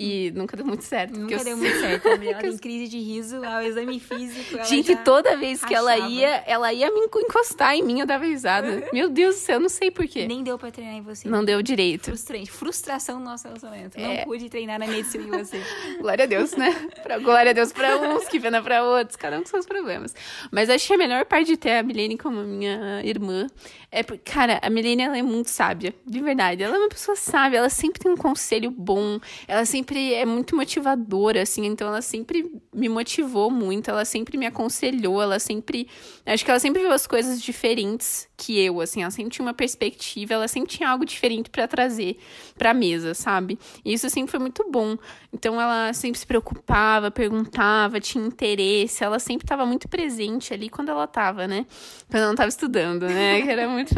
[0.00, 1.18] E nunca deu muito certo.
[1.18, 2.06] Nunca eu deu muito certo.
[2.06, 4.54] A Gabriela tem crise de riso ao exame físico.
[4.54, 6.08] ela Gente, toda vez que ela rachava.
[6.08, 8.86] ia, ela ia me encostar em mim, eu dava risada.
[8.94, 10.28] Meu Deus do céu, eu não sei porquê.
[10.28, 11.28] Nem deu pra treinar em você.
[11.28, 12.04] Não deu direito.
[12.04, 12.48] Frustrante.
[12.48, 13.98] Frustração no nosso relacionamento.
[13.98, 14.18] É.
[14.18, 15.60] Não pude treinar na medicina em você.
[16.00, 16.70] Glória a Deus, né?
[17.02, 20.14] Pra, glória a Deus pra uns, que pena pra outros, cada um com seus problemas.
[20.52, 23.48] Mas acho que a melhor parte de ter a Milene como minha irmã
[23.90, 26.62] é porque, cara, a Milene, ela é muito sábia, de verdade.
[26.62, 30.56] Ela é uma pessoa sábia, ela sempre tem um conselho bom, ela sempre é muito
[30.56, 35.88] motivadora, assim, então ela sempre me motivou muito, ela sempre me aconselhou, ela sempre.
[36.26, 39.54] Acho que ela sempre viu as coisas diferentes que eu, assim, ela sempre tinha uma
[39.54, 42.16] perspectiva, ela sempre tinha algo diferente pra trazer
[42.56, 43.58] pra mesa, sabe?
[43.84, 44.96] E isso sempre foi muito bom.
[45.32, 50.90] Então ela sempre se preocupava, perguntava, tinha interesse, ela sempre estava muito presente ali quando
[50.90, 51.66] ela tava, né?
[52.08, 53.42] Quando ela não tava estudando, né?
[53.42, 53.94] Que era muito.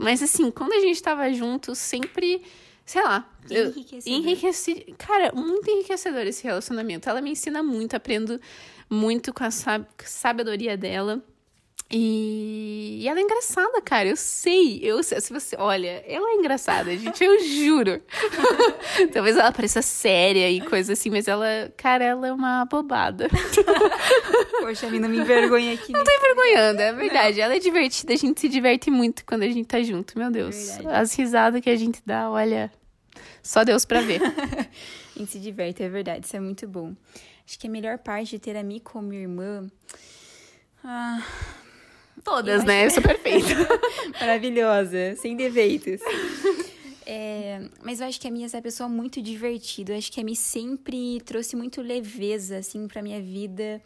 [0.00, 2.42] Mas assim, quando a gente tava junto, sempre,
[2.84, 3.28] sei lá.
[3.50, 4.18] eu- Enriquecedor.
[4.18, 4.94] Enriqueci...
[4.98, 7.08] Cara, muito enriquecedor esse relacionamento.
[7.08, 8.40] Ela me ensina muito, aprendo
[8.90, 11.22] muito com a sab- sabedoria dela.
[11.96, 13.02] E...
[13.02, 14.08] e ela é engraçada, cara.
[14.08, 14.80] Eu sei.
[14.82, 15.20] Eu sei.
[15.20, 15.54] Se você.
[15.56, 17.22] Olha, ela é engraçada, gente.
[17.22, 18.02] Eu juro.
[19.14, 21.72] Talvez ela pareça séria e coisa assim, mas ela.
[21.76, 23.28] Cara, ela é uma bobada.
[24.60, 25.92] Poxa, a mim não me envergonha aqui.
[25.92, 27.40] Não Tô envergonhando, é verdade.
[27.40, 28.12] Ela é divertida.
[28.12, 30.18] A gente se diverte muito quando a gente tá junto.
[30.18, 30.70] Meu Deus.
[30.70, 30.96] Verdade.
[30.96, 32.72] As risadas que a gente dá, olha.
[33.40, 34.20] Só Deus pra ver.
[34.20, 36.26] A gente se diverte, é verdade.
[36.26, 36.92] Isso é muito bom.
[37.46, 39.70] Acho que a melhor parte de ter a Mi como irmã.
[40.82, 41.22] Ah,
[42.24, 42.82] Todas, Eu né?
[42.82, 43.48] Eu acho- sou perfeita.
[44.20, 46.00] maravilhosa, sem defeitos.
[47.06, 49.92] É, mas eu acho que a minha é essa pessoa muito divertida.
[49.92, 53.82] Eu acho que a Mi sempre trouxe muito leveza, assim, pra minha vida.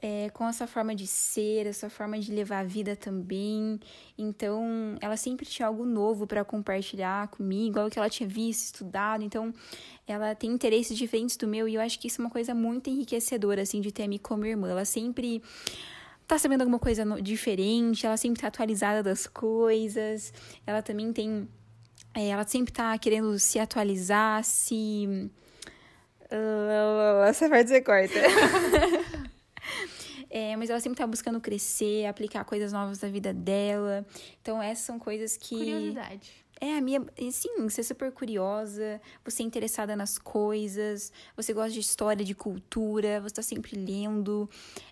[0.00, 3.78] é, com a sua forma de ser, a sua forma de levar a vida também.
[4.16, 9.22] Então, ela sempre tinha algo novo pra compartilhar comigo, algo que ela tinha visto, estudado.
[9.22, 9.52] Então,
[10.08, 12.88] ela tem interesses diferentes do meu e eu acho que isso é uma coisa muito
[12.88, 14.70] enriquecedora, assim, de ter a Mi como irmã.
[14.70, 15.42] Ela sempre
[16.26, 20.32] tá sabendo alguma coisa no- diferente, ela sempre tá atualizada das coisas,
[20.66, 21.48] ela também tem.
[22.14, 25.30] é, ela sempre tá querendo se atualizar, se.
[26.30, 28.14] Ah, Essa parte você corta.
[30.28, 34.04] É, mas ela sempre tá buscando crescer, aplicar coisas novas na vida dela.
[34.42, 35.56] Então, essas são coisas que.
[35.56, 36.30] Curiosidade.
[36.60, 37.04] É, a minha.
[37.30, 42.34] Sim, você é super curiosa, você é interessada nas coisas, você gosta de história, de
[42.34, 44.48] cultura, você tá sempre lendo,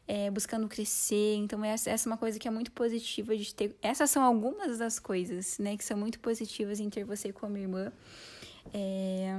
[0.06, 1.36] é, buscando crescer.
[1.36, 3.74] Então, essa, essa é uma coisa que é muito positiva de ter.
[3.80, 7.90] Essas são algumas das coisas, né, que são muito positivas em ter você como irmã.
[8.72, 9.34] É,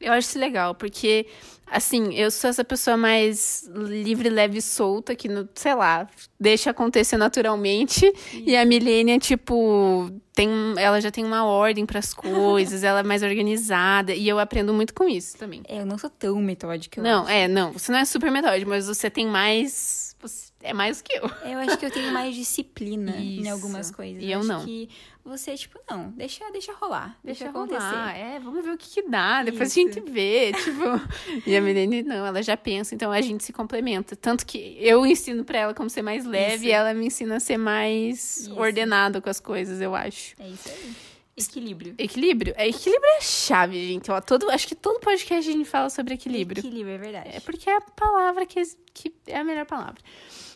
[0.00, 1.26] Eu acho isso legal, porque,
[1.66, 6.08] assim, eu sou essa pessoa mais livre, leve e solta, que, no, sei lá,
[6.38, 8.10] deixa acontecer naturalmente.
[8.32, 13.02] E a Milênia, tipo, tem, ela já tem uma ordem para as coisas, ela é
[13.02, 14.14] mais organizada.
[14.14, 15.62] E eu aprendo muito com isso também.
[15.68, 17.02] é, eu não sou tão metódica.
[17.02, 17.30] Não, acho.
[17.30, 20.09] é, não, você não é super metódico, mas você tem mais.
[20.20, 21.22] Você é mais que eu.
[21.44, 23.50] Eu acho que eu tenho mais disciplina em Isso.
[23.50, 24.22] algumas coisas.
[24.22, 24.64] E eu acho não.
[24.64, 24.88] que
[25.24, 27.16] você, tipo, não, deixa, deixa rolar.
[27.24, 27.80] Deixa, Deixa acontecer.
[27.80, 28.16] rolar.
[28.16, 29.42] É, vamos ver o que, que dá.
[29.42, 29.80] Depois Isso.
[29.80, 30.82] a gente vê, tipo.
[31.48, 34.14] e a Milene, não, ela já pensa, então a gente se complementa.
[34.14, 36.64] Tanto que eu ensino pra ela como ser mais leve Isso.
[36.66, 38.54] e ela me ensina a ser mais Isso.
[38.58, 40.34] ordenado com as coisas, eu acho.
[40.38, 41.09] É isso aí.
[41.48, 41.94] Equilíbrio.
[41.98, 42.54] Equilíbrio?
[42.56, 44.10] É, equilíbrio é a chave, gente.
[44.10, 46.60] Ó, todo, acho que todo podcast a gente fala sobre equilíbrio.
[46.60, 47.30] Equilíbrio, é verdade.
[47.32, 50.00] É porque é a palavra que, que é a melhor palavra.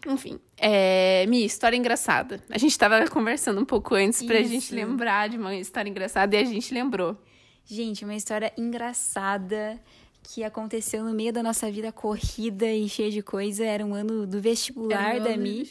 [0.06, 2.42] Enfim, é, minha história engraçada.
[2.50, 4.50] A gente tava conversando um pouco antes pra Isso.
[4.50, 7.16] gente lembrar de uma história engraçada e a gente lembrou.
[7.64, 9.80] Gente, uma história engraçada
[10.24, 13.64] que aconteceu no meio da nossa vida corrida e cheia de coisa.
[13.64, 15.70] Era um ano do vestibular da Mi.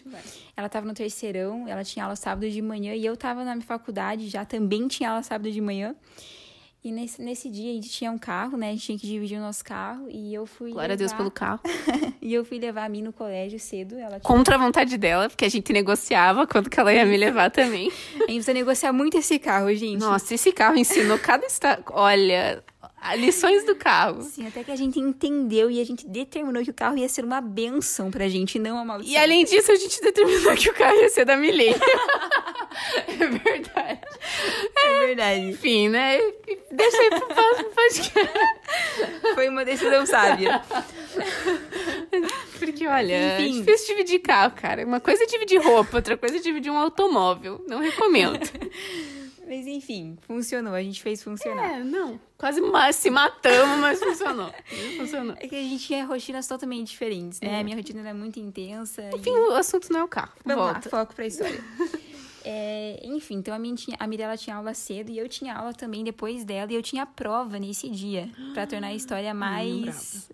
[0.55, 3.65] Ela estava no terceirão, ela tinha aula sábado de manhã e eu estava na minha
[3.65, 5.95] faculdade, já também tinha aula sábado de manhã.
[6.83, 8.67] E nesse, nesse dia a gente tinha um carro, né?
[8.67, 10.71] A gente tinha que dividir o nosso carro e eu fui.
[10.71, 10.93] Glória levar...
[10.93, 11.61] a Deus pelo carro.
[12.21, 13.95] e eu fui levar a mim no colégio cedo.
[13.95, 14.21] Ela tinha...
[14.21, 17.89] Contra a vontade dela, porque a gente negociava quando que ela ia me levar também.
[18.15, 19.99] a gente precisa negociar muito esse carro, gente.
[19.99, 21.45] Nossa, esse carro ensinou cada.
[21.45, 21.81] Esta...
[21.89, 22.61] Olha,
[23.15, 24.21] lições do carro.
[24.21, 27.25] Sim, até que a gente entendeu e a gente determinou que o carro ia ser
[27.25, 29.13] uma benção pra gente, não uma maldição.
[29.13, 31.75] E além disso, a gente determinou que o carro ia ser da Milene.
[33.07, 34.01] é verdade.
[34.75, 35.41] É verdade.
[35.49, 36.17] Enfim, né?
[36.71, 39.33] Deixa aí pro próximo podcast.
[39.35, 40.61] Foi uma decisão sábia.
[42.57, 43.59] Porque, olha, Enfim.
[43.59, 44.85] é difícil dividir carro, cara.
[44.85, 47.63] Uma coisa é dividir roupa, outra coisa é dividir um automóvel.
[47.67, 48.39] Não recomendo.
[49.53, 50.73] Mas enfim, funcionou.
[50.73, 51.79] A gente fez funcionar.
[51.79, 52.19] É, não.
[52.39, 52.59] Quase
[52.93, 54.51] se matamos, mas funcionou.
[54.97, 55.35] funcionou.
[55.39, 57.49] É que a gente tinha rotinas totalmente diferentes, né?
[57.49, 57.59] É.
[57.59, 59.07] A minha rotina era muito intensa.
[59.13, 59.39] Enfim, e...
[59.49, 60.33] o assunto não é o carro.
[60.43, 60.81] Vamos Volta.
[60.85, 61.63] lá, foco pra história.
[62.45, 66.03] É, enfim, então a, minha a Mirella tinha aula cedo e eu tinha aula também
[66.03, 70.29] depois dela e eu tinha prova nesse dia para tornar a história mais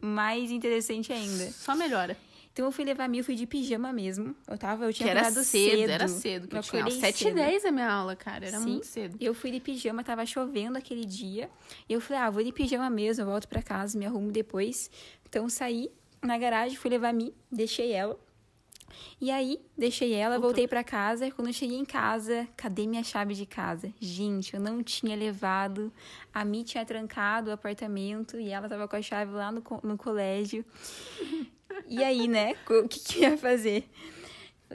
[0.00, 1.50] mais interessante ainda.
[1.50, 2.16] Só melhora.
[2.60, 4.36] Então eu fui levar a Mil, fui de pijama mesmo.
[4.46, 5.90] Eu tava, eu tinha que era cedo, cedo.
[5.90, 6.94] Era cedo que eu, eu tinha aula.
[6.94, 8.46] 7 e 10 a minha aula, cara.
[8.46, 8.72] Era Sim.
[8.72, 9.16] muito cedo.
[9.18, 11.48] Eu fui de pijama, tava chovendo aquele dia.
[11.88, 14.90] E eu falei, ah, vou de pijama mesmo, eu volto pra casa, me arrumo depois.
[15.26, 15.90] Então saí
[16.20, 18.20] na garagem, fui levar a Mi, deixei ela.
[19.18, 21.30] E aí, deixei ela, voltei para casa.
[21.30, 23.90] Quando eu cheguei em casa, cadê minha chave de casa?
[23.98, 25.90] Gente, eu não tinha levado.
[26.30, 29.96] A Mi tinha trancado o apartamento e ela tava com a chave lá no, no
[29.96, 30.62] colégio.
[31.88, 32.54] E aí, né?
[32.68, 33.84] O que, que ia fazer?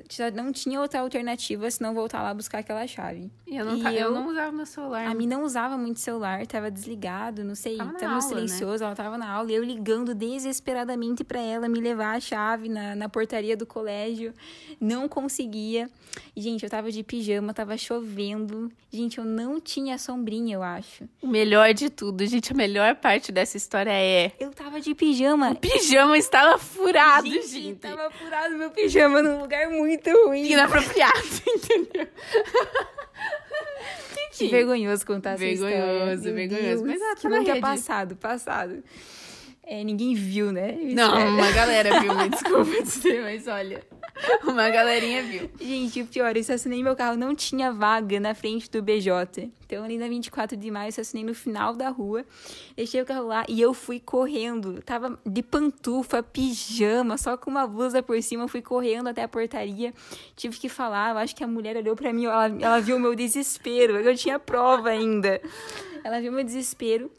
[0.10, 3.32] Já não tinha outra alternativa senão voltar lá buscar aquela chave.
[3.48, 5.08] E eu não, e tá, eu, eu, não usava meu celular.
[5.08, 8.28] A mim não usava muito celular, tava desligado, não sei, tava, tava aula, né?
[8.28, 8.88] silencioso, né?
[8.88, 12.96] ela tava na aula, e eu ligando desesperadamente para ela me levar a chave na,
[12.96, 14.34] na portaria do colégio,
[14.80, 15.90] não conseguia.
[16.36, 18.72] E, gente, eu tava de pijama, tava chovendo.
[18.92, 21.04] Gente, eu não tinha sombrinha, eu acho.
[21.22, 24.32] O melhor de tudo, gente, a melhor parte dessa história é.
[24.40, 25.52] Eu tava de pijama.
[25.52, 27.48] O pijama estava furado, gente.
[27.48, 27.80] gente.
[27.80, 30.52] Tava furado meu pijama num lugar muito muito ruim.
[30.52, 31.18] Inapropriado,
[31.48, 32.08] entendeu?
[34.34, 35.96] Que vergonhoso contar vergonhoso, essa história.
[35.96, 36.86] Vergonhoso, vergonhoso.
[36.86, 38.84] Mas ah, que nunca é passado, passado.
[39.68, 40.78] É, ninguém viu, né?
[40.94, 41.26] Não, é.
[41.26, 43.84] uma galera viu, me desculpa dizer, mas olha.
[44.44, 45.50] Uma galerinha viu.
[45.60, 49.52] Gente, o pior, eu estacionei meu carro, não tinha vaga na frente do BJ.
[49.66, 52.24] Então, ali na 24 de maio, eu estacionei no final da rua,
[52.78, 54.82] deixei o carro lá e eu fui correndo.
[54.84, 59.94] Tava de pantufa, pijama, só com uma blusa por cima, fui correndo até a portaria.
[60.36, 63.00] Tive que falar, eu acho que a mulher olhou para mim, ela, ela viu o
[63.00, 65.42] meu desespero, eu tinha prova ainda.
[66.04, 67.10] Ela viu meu desespero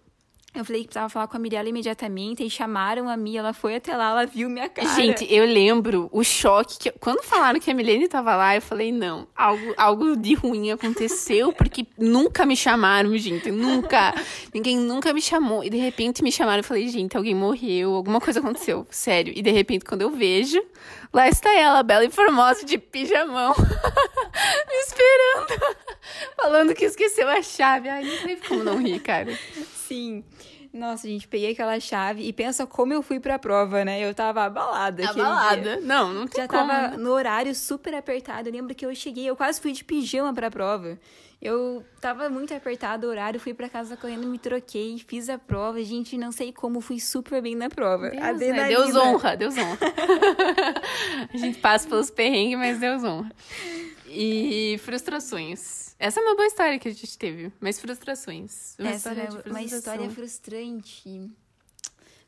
[0.61, 3.76] eu falei que precisava falar com a Mirella imediatamente e chamaram a Mia, ela foi
[3.76, 4.88] até lá, ela viu minha cara.
[4.94, 8.92] Gente, eu lembro o choque que quando falaram que a Milene tava lá, eu falei
[8.92, 14.14] não, algo algo de ruim aconteceu porque nunca me chamaram, gente, nunca.
[14.52, 18.20] Ninguém nunca me chamou e de repente me chamaram, eu falei, gente, alguém morreu, alguma
[18.20, 19.32] coisa aconteceu, sério.
[19.36, 20.62] E de repente quando eu vejo,
[21.12, 23.54] lá está ela, bela e formosa de pijamão,
[24.68, 25.76] me esperando,
[26.36, 27.88] falando que esqueceu a chave.
[27.88, 29.36] Ai, não teve como não rir, cara.
[29.87, 30.24] Sim.
[30.72, 34.01] Nossa, gente, peguei aquela chave e pensa como eu fui pra prova, né?
[34.01, 35.09] Eu tava abalada.
[35.09, 35.80] Abalada?
[35.80, 36.68] Não, não tem Já como.
[36.68, 38.49] tava no horário super apertado.
[38.49, 40.99] Eu lembro que eu cheguei, eu quase fui de pijama pra prova.
[41.41, 45.82] Eu tava muito apertado o horário, fui para casa correndo, me troquei, fiz a prova.
[45.82, 48.11] Gente, não sei como, fui super bem na prova.
[48.11, 48.68] Deus, né?
[48.68, 49.78] Deus honra, Deus honra.
[51.32, 53.30] a gente passa pelos perrengues, mas Deus honra.
[54.09, 55.86] E frustrações.
[55.99, 58.76] Essa é uma boa história que a gente teve, mas frustrações.
[58.78, 61.30] Uma Essa história é uma história frustrante.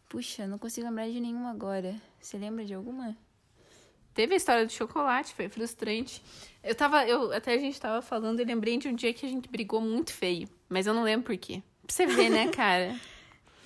[0.08, 1.94] Puxa, não consigo lembrar de nenhuma agora.
[2.18, 3.14] Você lembra de alguma?
[4.14, 6.22] Teve a história do chocolate, foi frustrante.
[6.62, 9.28] Eu tava, eu até a gente tava falando e lembrei de um dia que a
[9.28, 11.62] gente brigou muito feio, mas eu não lembro por quê.
[11.86, 12.98] Pra você ver, né, cara?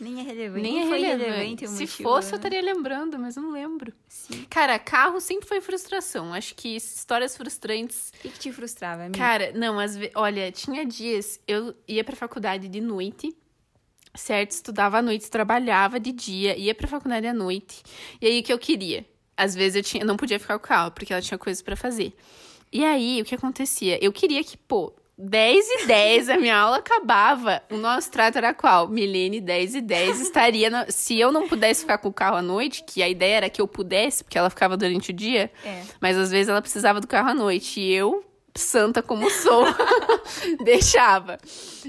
[0.02, 0.62] Nem é relevante.
[0.62, 1.24] Nem, é relevante.
[1.24, 2.34] relevante Se motivo, fosse, né?
[2.34, 3.92] eu estaria lembrando, mas eu não lembro.
[4.08, 4.44] Sim.
[4.50, 6.34] Cara, carro sempre foi frustração.
[6.34, 8.12] Acho que histórias frustrantes.
[8.18, 9.18] O que, que te frustrava, amiga?
[9.18, 10.12] Cara, não, às vezes.
[10.16, 11.40] Olha, tinha dias.
[11.46, 13.34] Eu ia pra faculdade de noite
[14.14, 14.50] certo?
[14.50, 17.82] Estudava à noite, trabalhava de dia, ia pra faculdade à noite.
[18.20, 19.06] E aí o que eu queria?
[19.36, 21.76] Às vezes eu tinha, não podia ficar com o carro, porque ela tinha coisas para
[21.76, 22.14] fazer.
[22.70, 24.02] E aí o que acontecia?
[24.04, 27.62] Eu queria que, pô, 10 e 10, a minha aula acabava.
[27.70, 28.88] O nosso trato era qual?
[28.88, 30.70] Milene, 10 e 10 estaria.
[30.70, 30.86] Na...
[30.88, 33.60] Se eu não pudesse ficar com o carro à noite, que a ideia era que
[33.60, 35.82] eu pudesse, porque ela ficava durante o dia, é.
[36.00, 37.80] mas às vezes ela precisava do carro à noite.
[37.80, 38.24] E eu
[38.54, 39.64] santa como sou,
[40.64, 41.38] deixava.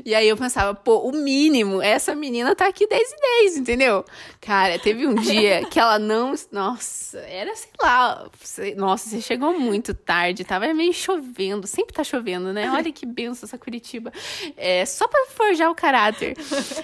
[0.06, 4.06] E aí eu pensava, pô, o mínimo, essa menina tá aqui 10 e 10, entendeu?
[4.40, 6.34] Cara, teve um dia que ela não.
[6.52, 8.30] Nossa, era, sei lá.
[8.76, 11.68] Nossa, você chegou muito tarde, tava meio chovendo.
[11.68, 12.70] Sempre tá chovendo, né?
[12.72, 14.12] Olha que benção essa Curitiba.
[14.58, 16.36] É só pra forjar o caráter.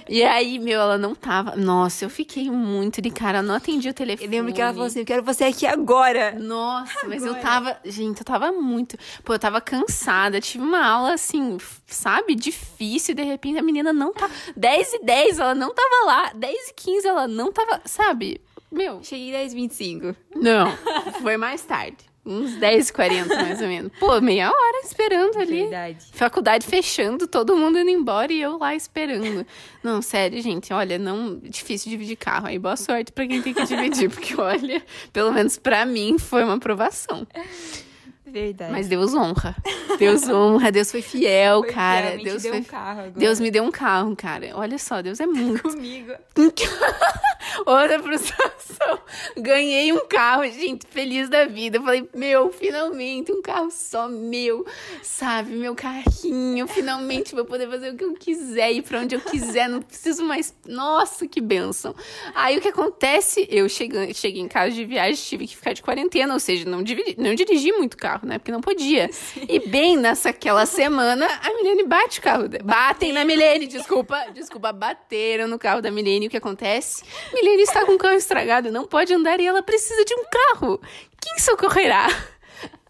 [0.07, 1.55] E aí, meu, ela não tava.
[1.55, 4.25] Nossa, eu fiquei muito de cara, não atendi o telefone.
[4.25, 6.36] Eu lembro que ela falou assim: eu quero você aqui agora.
[6.39, 7.07] Nossa, agora.
[7.07, 7.77] mas eu tava.
[7.86, 8.97] Gente, eu tava muito.
[9.23, 10.41] Pô, eu tava cansada.
[10.41, 13.13] Tive uma aula assim, sabe, difícil.
[13.13, 14.30] De repente a menina não tá.
[14.55, 16.32] 10 e 10, ela não tava lá.
[16.34, 17.82] 10 e 15, ela não tava.
[17.86, 18.41] Sabe?
[18.72, 19.03] Meu.
[19.03, 20.15] Cheguei 10 e 25.
[20.36, 20.72] Não,
[21.22, 22.09] foi mais tarde.
[22.26, 23.91] Uns 10, 40 mais ou menos.
[23.99, 25.61] Pô, meia hora esperando ali.
[25.61, 26.05] Verdade.
[26.11, 29.45] Faculdade fechando, todo mundo indo embora e eu lá esperando.
[29.82, 31.39] Não, sério, gente, olha, não.
[31.39, 32.47] Difícil dividir carro.
[32.47, 36.43] Aí boa sorte pra quem tem que dividir, porque olha, pelo menos pra mim foi
[36.43, 37.26] uma aprovação.
[38.30, 38.71] Verdade.
[38.71, 39.55] Mas Deus honra.
[39.97, 42.17] Deus honra, Deus foi fiel, Foi cara.
[42.17, 43.11] Deus deu foi um carro agora.
[43.11, 44.51] Deus me deu um carro, cara.
[44.53, 45.63] Olha só, Deus é muito.
[45.63, 46.13] comigo.
[47.65, 48.99] Outra frustração.
[49.38, 51.77] Ganhei um carro, gente, feliz da vida.
[51.77, 54.65] Eu falei, meu, finalmente, um carro só meu,
[55.01, 55.51] sabe?
[55.51, 59.67] Meu carrinho, finalmente vou poder fazer o que eu quiser, ir pra onde eu quiser,
[59.67, 60.55] não preciso mais.
[60.65, 61.95] Nossa, que benção.
[62.34, 63.47] Aí o que acontece?
[63.49, 66.84] Eu cheguei, cheguei em casa de viagem, tive que ficar de quarentena, ou seja, não,
[66.84, 68.38] dividi, não dirigi muito carro, né?
[68.38, 69.09] Porque não podia.
[69.47, 72.45] E bem nessa aquela semana, a Milene bate o carro.
[72.63, 76.28] Batem na Milene, desculpa, desculpa, bateram no carro da Milene.
[76.28, 77.03] O que acontece?
[77.34, 80.82] Milene está com o carro estragado, não pode andar e ela precisa de um carro.
[81.22, 82.07] Quem socorrerá?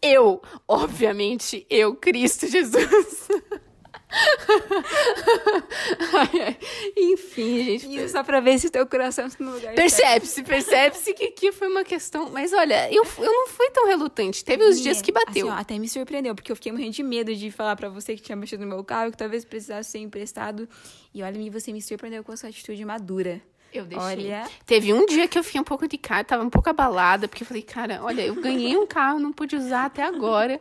[0.01, 3.27] Eu, obviamente, eu, Cristo Jesus.
[6.97, 7.95] Enfim, gente.
[7.95, 9.75] Isso só pra ver se o teu coração está no lugar.
[9.75, 12.29] Percebe-se, percebe-se que aqui foi uma questão.
[12.29, 14.43] Mas olha, eu, eu não fui tão relutante.
[14.43, 15.47] Teve os dias que bateu.
[15.47, 18.15] Assim, ó, até me surpreendeu, porque eu fiquei morrendo de medo de falar pra você
[18.15, 20.67] que tinha mexido no meu carro, que talvez precisasse ser emprestado.
[21.13, 23.41] E olha, me você me surpreendeu com a sua atitude madura.
[23.73, 24.07] Eu deixei.
[24.07, 27.27] Olha, Teve um dia que eu fiquei um pouco de cara, tava um pouco abalada,
[27.27, 30.59] porque eu falei, cara, olha, eu ganhei um carro, não pude usar até agora.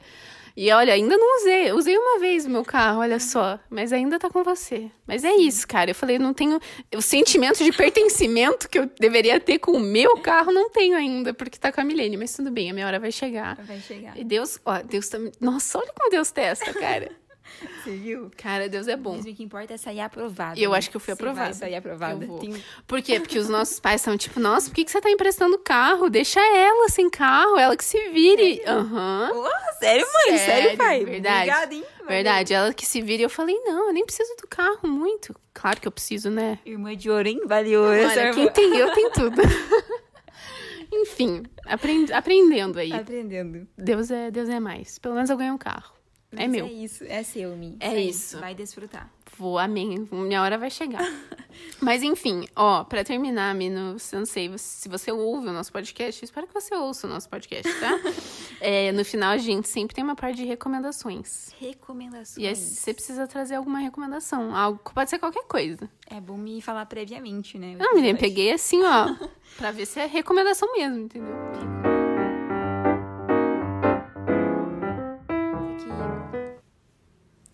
[0.60, 1.70] E olha, ainda não usei.
[1.70, 3.60] Usei uma vez o meu carro, olha só.
[3.70, 4.90] Mas ainda tá com você.
[5.06, 5.92] Mas é isso, cara.
[5.92, 6.58] Eu falei, não tenho.
[6.96, 11.32] O sentimento de pertencimento que eu deveria ter com o meu carro, não tenho ainda,
[11.32, 12.16] porque tá com a Milene.
[12.16, 13.54] Mas tudo bem, a minha hora vai chegar.
[13.62, 14.18] vai chegar.
[14.18, 15.18] E Deus, ó, Deus tá.
[15.40, 17.12] Nossa, olha como Deus testa, cara.
[17.82, 18.30] Você viu?
[18.36, 19.16] Cara, Deus é bom.
[19.16, 20.58] Mas o que importa é sair aprovada.
[20.58, 20.78] Eu né?
[20.78, 21.54] acho que eu fui Você vai aprovada.
[21.54, 22.24] sair aprovada.
[22.24, 22.38] Eu vou.
[22.40, 23.18] Tem- Por quê?
[23.20, 26.08] Porque os nossos pais são tipo, nossa, por que, que você tá emprestando carro?
[26.10, 28.62] Deixa ela sem carro, ela que se vire.
[28.66, 29.30] Aham.
[29.34, 30.38] Oh, sério, mãe?
[30.38, 31.04] Sério, Sério, pai?
[31.04, 31.50] verdade.
[31.50, 31.84] Obrigada, hein?
[32.06, 33.22] Verdade, ela que se vire.
[33.22, 35.34] Eu falei, não, eu nem preciso do carro muito.
[35.52, 36.58] Claro que eu preciso, né?
[36.64, 37.40] Irmã de ouro, hein?
[37.44, 37.92] Vale ouro.
[37.92, 39.36] essa Olha, quem tem eu tem tudo.
[40.92, 42.92] Enfim, aprend- aprendendo aí.
[42.92, 43.66] Aprendendo.
[43.76, 44.98] Deus é, Deus é mais.
[44.98, 45.92] Pelo menos eu ganhei um carro.
[46.32, 46.66] É Mas meu.
[46.66, 47.76] É isso, é seu, Mi.
[47.80, 48.38] É isso.
[48.38, 49.10] Vai desfrutar.
[49.38, 50.06] Vou, amém.
[50.10, 51.00] Minha hora vai chegar.
[51.80, 56.24] Mas enfim, ó, pra terminar, Mino, eu não sei se você ouve o nosso podcast,
[56.24, 57.98] espero que você ouça o nosso podcast, tá?
[58.60, 61.54] É, no final, a gente sempre tem uma parte de recomendações.
[61.60, 62.38] Recomendações.
[62.38, 64.52] E aí você precisa trazer alguma recomendação.
[64.52, 65.88] Algo, pode ser qualquer coisa.
[66.10, 67.76] É bom me falar previamente, né?
[67.78, 69.14] Não, menina, peguei assim, ó,
[69.56, 71.97] pra ver se é recomendação mesmo, entendeu?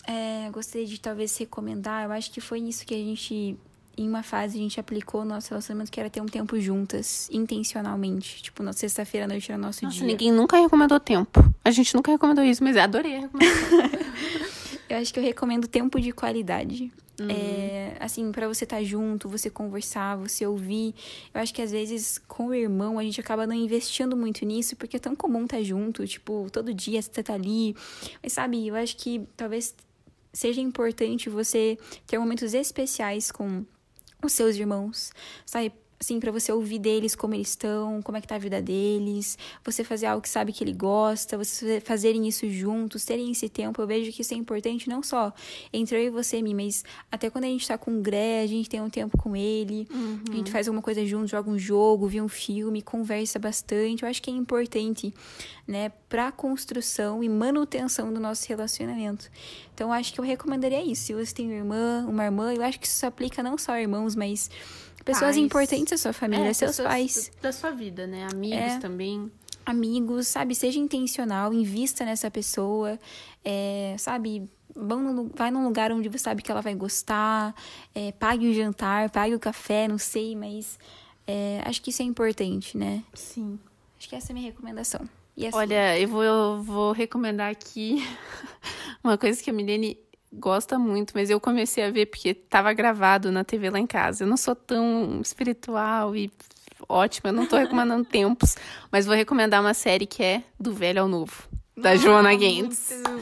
[0.07, 2.05] É, gostaria de talvez recomendar.
[2.05, 3.57] Eu acho que foi isso que a gente,
[3.97, 7.29] em uma fase, a gente aplicou no nosso relacionamento, que era ter um tempo juntas,
[7.31, 8.43] intencionalmente.
[8.43, 10.07] Tipo, na sexta-feira à noite era nosso Nossa, dia.
[10.07, 11.43] ninguém nunca recomendou tempo.
[11.65, 13.79] A gente nunca recomendou isso, mas adorei a recomendação.
[14.87, 16.93] Eu acho que eu recomendo tempo de qualidade.
[17.21, 17.29] Uhum.
[17.31, 20.95] É, assim, pra você estar junto, você conversar, você ouvir.
[21.33, 24.77] Eu acho que às vezes com o irmão a gente acaba não investindo muito nisso,
[24.77, 27.75] porque é tão comum estar junto, tipo, todo dia você tá ali.
[28.23, 29.75] Mas sabe, eu acho que talvez
[30.35, 33.65] seja importante você ter momentos especiais com
[34.23, 35.13] os seus irmãos,
[35.47, 35.73] sabe?
[35.99, 39.39] Assim, pra você ouvir deles como eles estão, como é que tá a vida deles,
[39.65, 43.81] você fazer algo que sabe que ele gosta, vocês fazerem isso juntos, terem esse tempo.
[43.81, 45.33] Eu vejo que isso é importante não só
[45.73, 48.47] entre eu e você, Mi, mas até quando a gente tá com o Gré, a
[48.47, 49.89] gente tem um tempo com ele,
[50.31, 54.03] a gente faz alguma coisa junto, joga um jogo, vê um filme, conversa bastante.
[54.03, 55.15] Eu acho que é importante,
[55.67, 59.31] né, pra construção e manutenção do nosso relacionamento.
[59.75, 61.05] Então, eu acho que eu recomendaria isso.
[61.05, 63.73] Se você tem uma irmã, uma irmã, eu acho que isso se aplica não só
[63.73, 64.51] a irmãos, mas
[65.05, 65.37] pessoas Pais.
[65.37, 68.27] importantes da sua família, É, seus pais, Da sua vida, né?
[68.33, 68.79] Amigos É.
[68.79, 69.31] também.
[69.67, 70.55] amigos, sabe?
[70.55, 72.99] Seja intencional, invista nessa pessoa,
[73.45, 74.49] é, sabe?
[74.77, 77.55] Vão vai num lugar onde você sabe que ela vai gostar,
[77.95, 80.79] é, pague o jantar, pague o café, não sei, mas
[81.27, 83.03] é, acho que isso é importante, né?
[83.15, 83.59] Sim.
[83.99, 85.01] Acho que essa é a minha recomendação.
[85.53, 87.97] Olha, eu vou, eu vou recomendar aqui
[89.03, 89.99] uma coisa que a Milene
[90.39, 94.25] gosta muito, mas eu comecei a ver porque tava gravado na TV lá em casa.
[94.25, 96.31] Eu não sou tão espiritual e
[96.89, 98.57] ótima, eu não tô recomendando tempos,
[98.91, 101.54] mas vou recomendar uma série que é Do Velho ao Novo.
[101.77, 102.31] Da Joana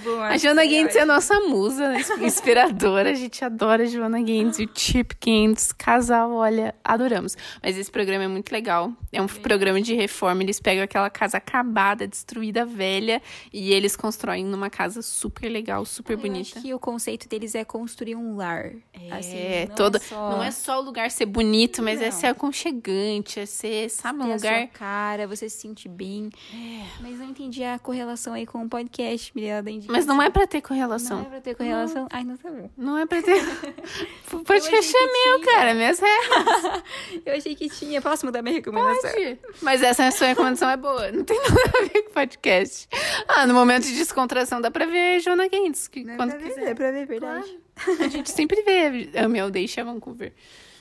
[0.05, 3.11] bom, A Joana assim, Gentes é a nossa musa inspiradora.
[3.11, 5.73] A gente adora a Joana Gentes e o Chip Gentes.
[5.73, 7.35] Casal, olha, adoramos.
[7.63, 8.93] Mas esse programa é muito legal.
[9.11, 10.43] É um programa de reforma.
[10.43, 16.17] Eles pegam aquela casa acabada, destruída, velha, e eles constroem numa casa super legal, super
[16.19, 16.59] bonita.
[16.59, 18.73] acho que o conceito deles é construir um lar.
[19.11, 22.07] assim, É, não todo, é só não é só o lugar ser bonito, mas é
[22.07, 22.13] Não.
[22.13, 24.59] ser aconchegante, é ser, sabe, um ter a lugar.
[24.59, 26.29] sua cara, você se sentir bem.
[26.53, 26.85] É.
[27.01, 29.93] Mas não entendi a correlação aí com o podcast, Mirella indicação.
[29.97, 31.21] Mas não é pra ter Não correlação.
[31.21, 32.07] é pra ter correlação?
[32.11, 32.71] Ai, não bom.
[32.77, 33.43] Não é pra ter.
[34.33, 35.53] O podcast é meu, tinha.
[35.55, 35.75] cara.
[35.75, 36.83] Minhas regras.
[37.27, 38.01] Eu achei que tinha.
[38.01, 39.11] Posso mudar minha recomendação?
[39.11, 39.39] Pode.
[39.61, 41.13] Mas essa sua recomendação é boa.
[41.13, 42.89] Não tem nada a ver com podcast.
[43.29, 45.87] Ah, no momento de descontração dá pra ver Joana Gentes.
[45.89, 46.69] Que Não é quando pra ver, quiser.
[46.71, 47.59] é pra ver, verdade.
[48.01, 50.33] A gente sempre vê Ame ou Deixa Vancouver.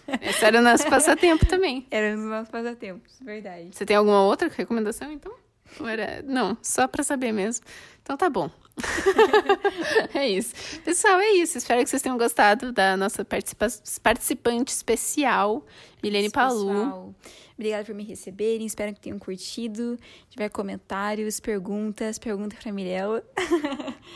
[0.08, 1.86] Essa era o nosso passatempo também.
[1.92, 3.70] Era nos nossos passatempos, verdade.
[3.72, 5.32] Você tem alguma outra recomendação, então?
[5.80, 6.22] Ou era...
[6.24, 7.66] Não, só pra saber mesmo.
[8.02, 8.50] Então tá bom.
[10.14, 10.54] é isso.
[10.82, 11.58] Pessoal, é isso.
[11.58, 13.68] Espero que vocês tenham gostado da nossa participa...
[14.02, 15.66] participante especial,
[16.02, 16.68] Milene Palu.
[16.68, 17.16] Pessoal,
[17.62, 18.66] Obrigada por me receberem.
[18.66, 19.96] Espero que tenham curtido.
[20.24, 23.24] Se tiver comentários, perguntas, pergunta pra Mirella.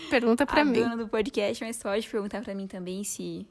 [0.10, 0.74] Pergunta pra a mim.
[0.74, 3.46] dona do podcast, mas pode perguntar pra mim também se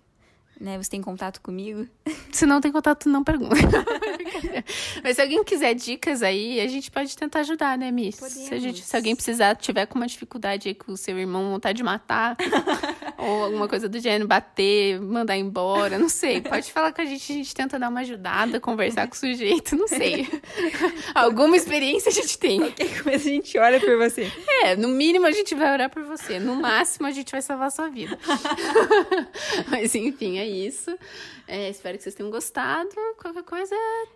[0.64, 1.86] né, você tem contato comigo.
[2.32, 3.54] Se não tem contato, não pergunta.
[5.04, 8.16] Mas se alguém quiser dicas aí, a gente pode tentar ajudar, né, Miss?
[8.16, 11.50] Se, a gente, se alguém precisar, tiver com uma dificuldade aí com o seu irmão,
[11.50, 12.36] vontade de matar,
[13.24, 16.42] ou alguma coisa do gênero, bater, mandar embora, não sei.
[16.42, 19.74] Pode falar com a gente, a gente tenta dar uma ajudada, conversar com o sujeito,
[19.74, 20.28] não sei.
[21.14, 22.60] Alguma experiência a gente tem.
[22.60, 24.30] Qualquer coisa a gente olha por você.
[24.62, 26.38] É, no mínimo a gente vai orar por você.
[26.38, 28.18] No máximo a gente vai salvar a sua vida.
[29.68, 30.94] Mas enfim, é isso.
[31.46, 32.90] É, espero que vocês tenham gostado.
[33.18, 33.74] Qualquer coisa,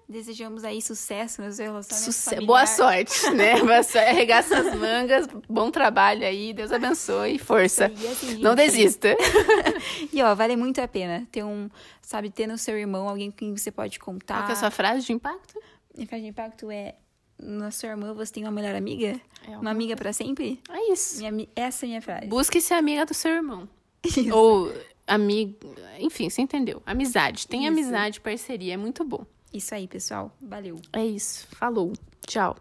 [0.08, 2.40] Desejamos aí sucesso no seu relacionamento Suce-.
[2.46, 3.60] Boa sorte, né?
[3.60, 4.08] Boa sorte.
[4.08, 5.28] Arregaça as mangas.
[5.46, 6.54] Bom trabalho aí.
[6.54, 7.38] Deus abençoe.
[7.38, 7.86] Força.
[7.86, 8.70] Assim, Não gente,
[10.12, 11.68] E ó, vale muito a pena ter um,
[12.00, 14.36] sabe, ter no seu irmão alguém com quem você pode contar.
[14.38, 15.60] Qual que é a sua frase de impacto?
[15.94, 16.94] Minha frase de impacto é:
[17.38, 19.20] na sua irmã você tem uma melhor amiga?
[19.46, 20.60] É Uma amiga pra sempre?
[20.68, 21.18] É isso.
[21.18, 22.26] Minha, essa é a minha frase.
[22.26, 23.68] Busque ser amiga do seu irmão.
[24.04, 24.34] Isso.
[24.34, 24.72] Ou
[25.06, 25.74] amigo.
[25.98, 26.82] Enfim, você entendeu.
[26.86, 27.46] Amizade.
[27.48, 27.68] Tem Isso.
[27.68, 28.74] amizade, parceria.
[28.74, 29.24] É muito bom.
[29.52, 30.30] Isso aí, pessoal.
[30.40, 30.80] Valeu.
[30.92, 31.46] É isso.
[31.52, 31.92] Falou.
[32.26, 32.56] Tchau.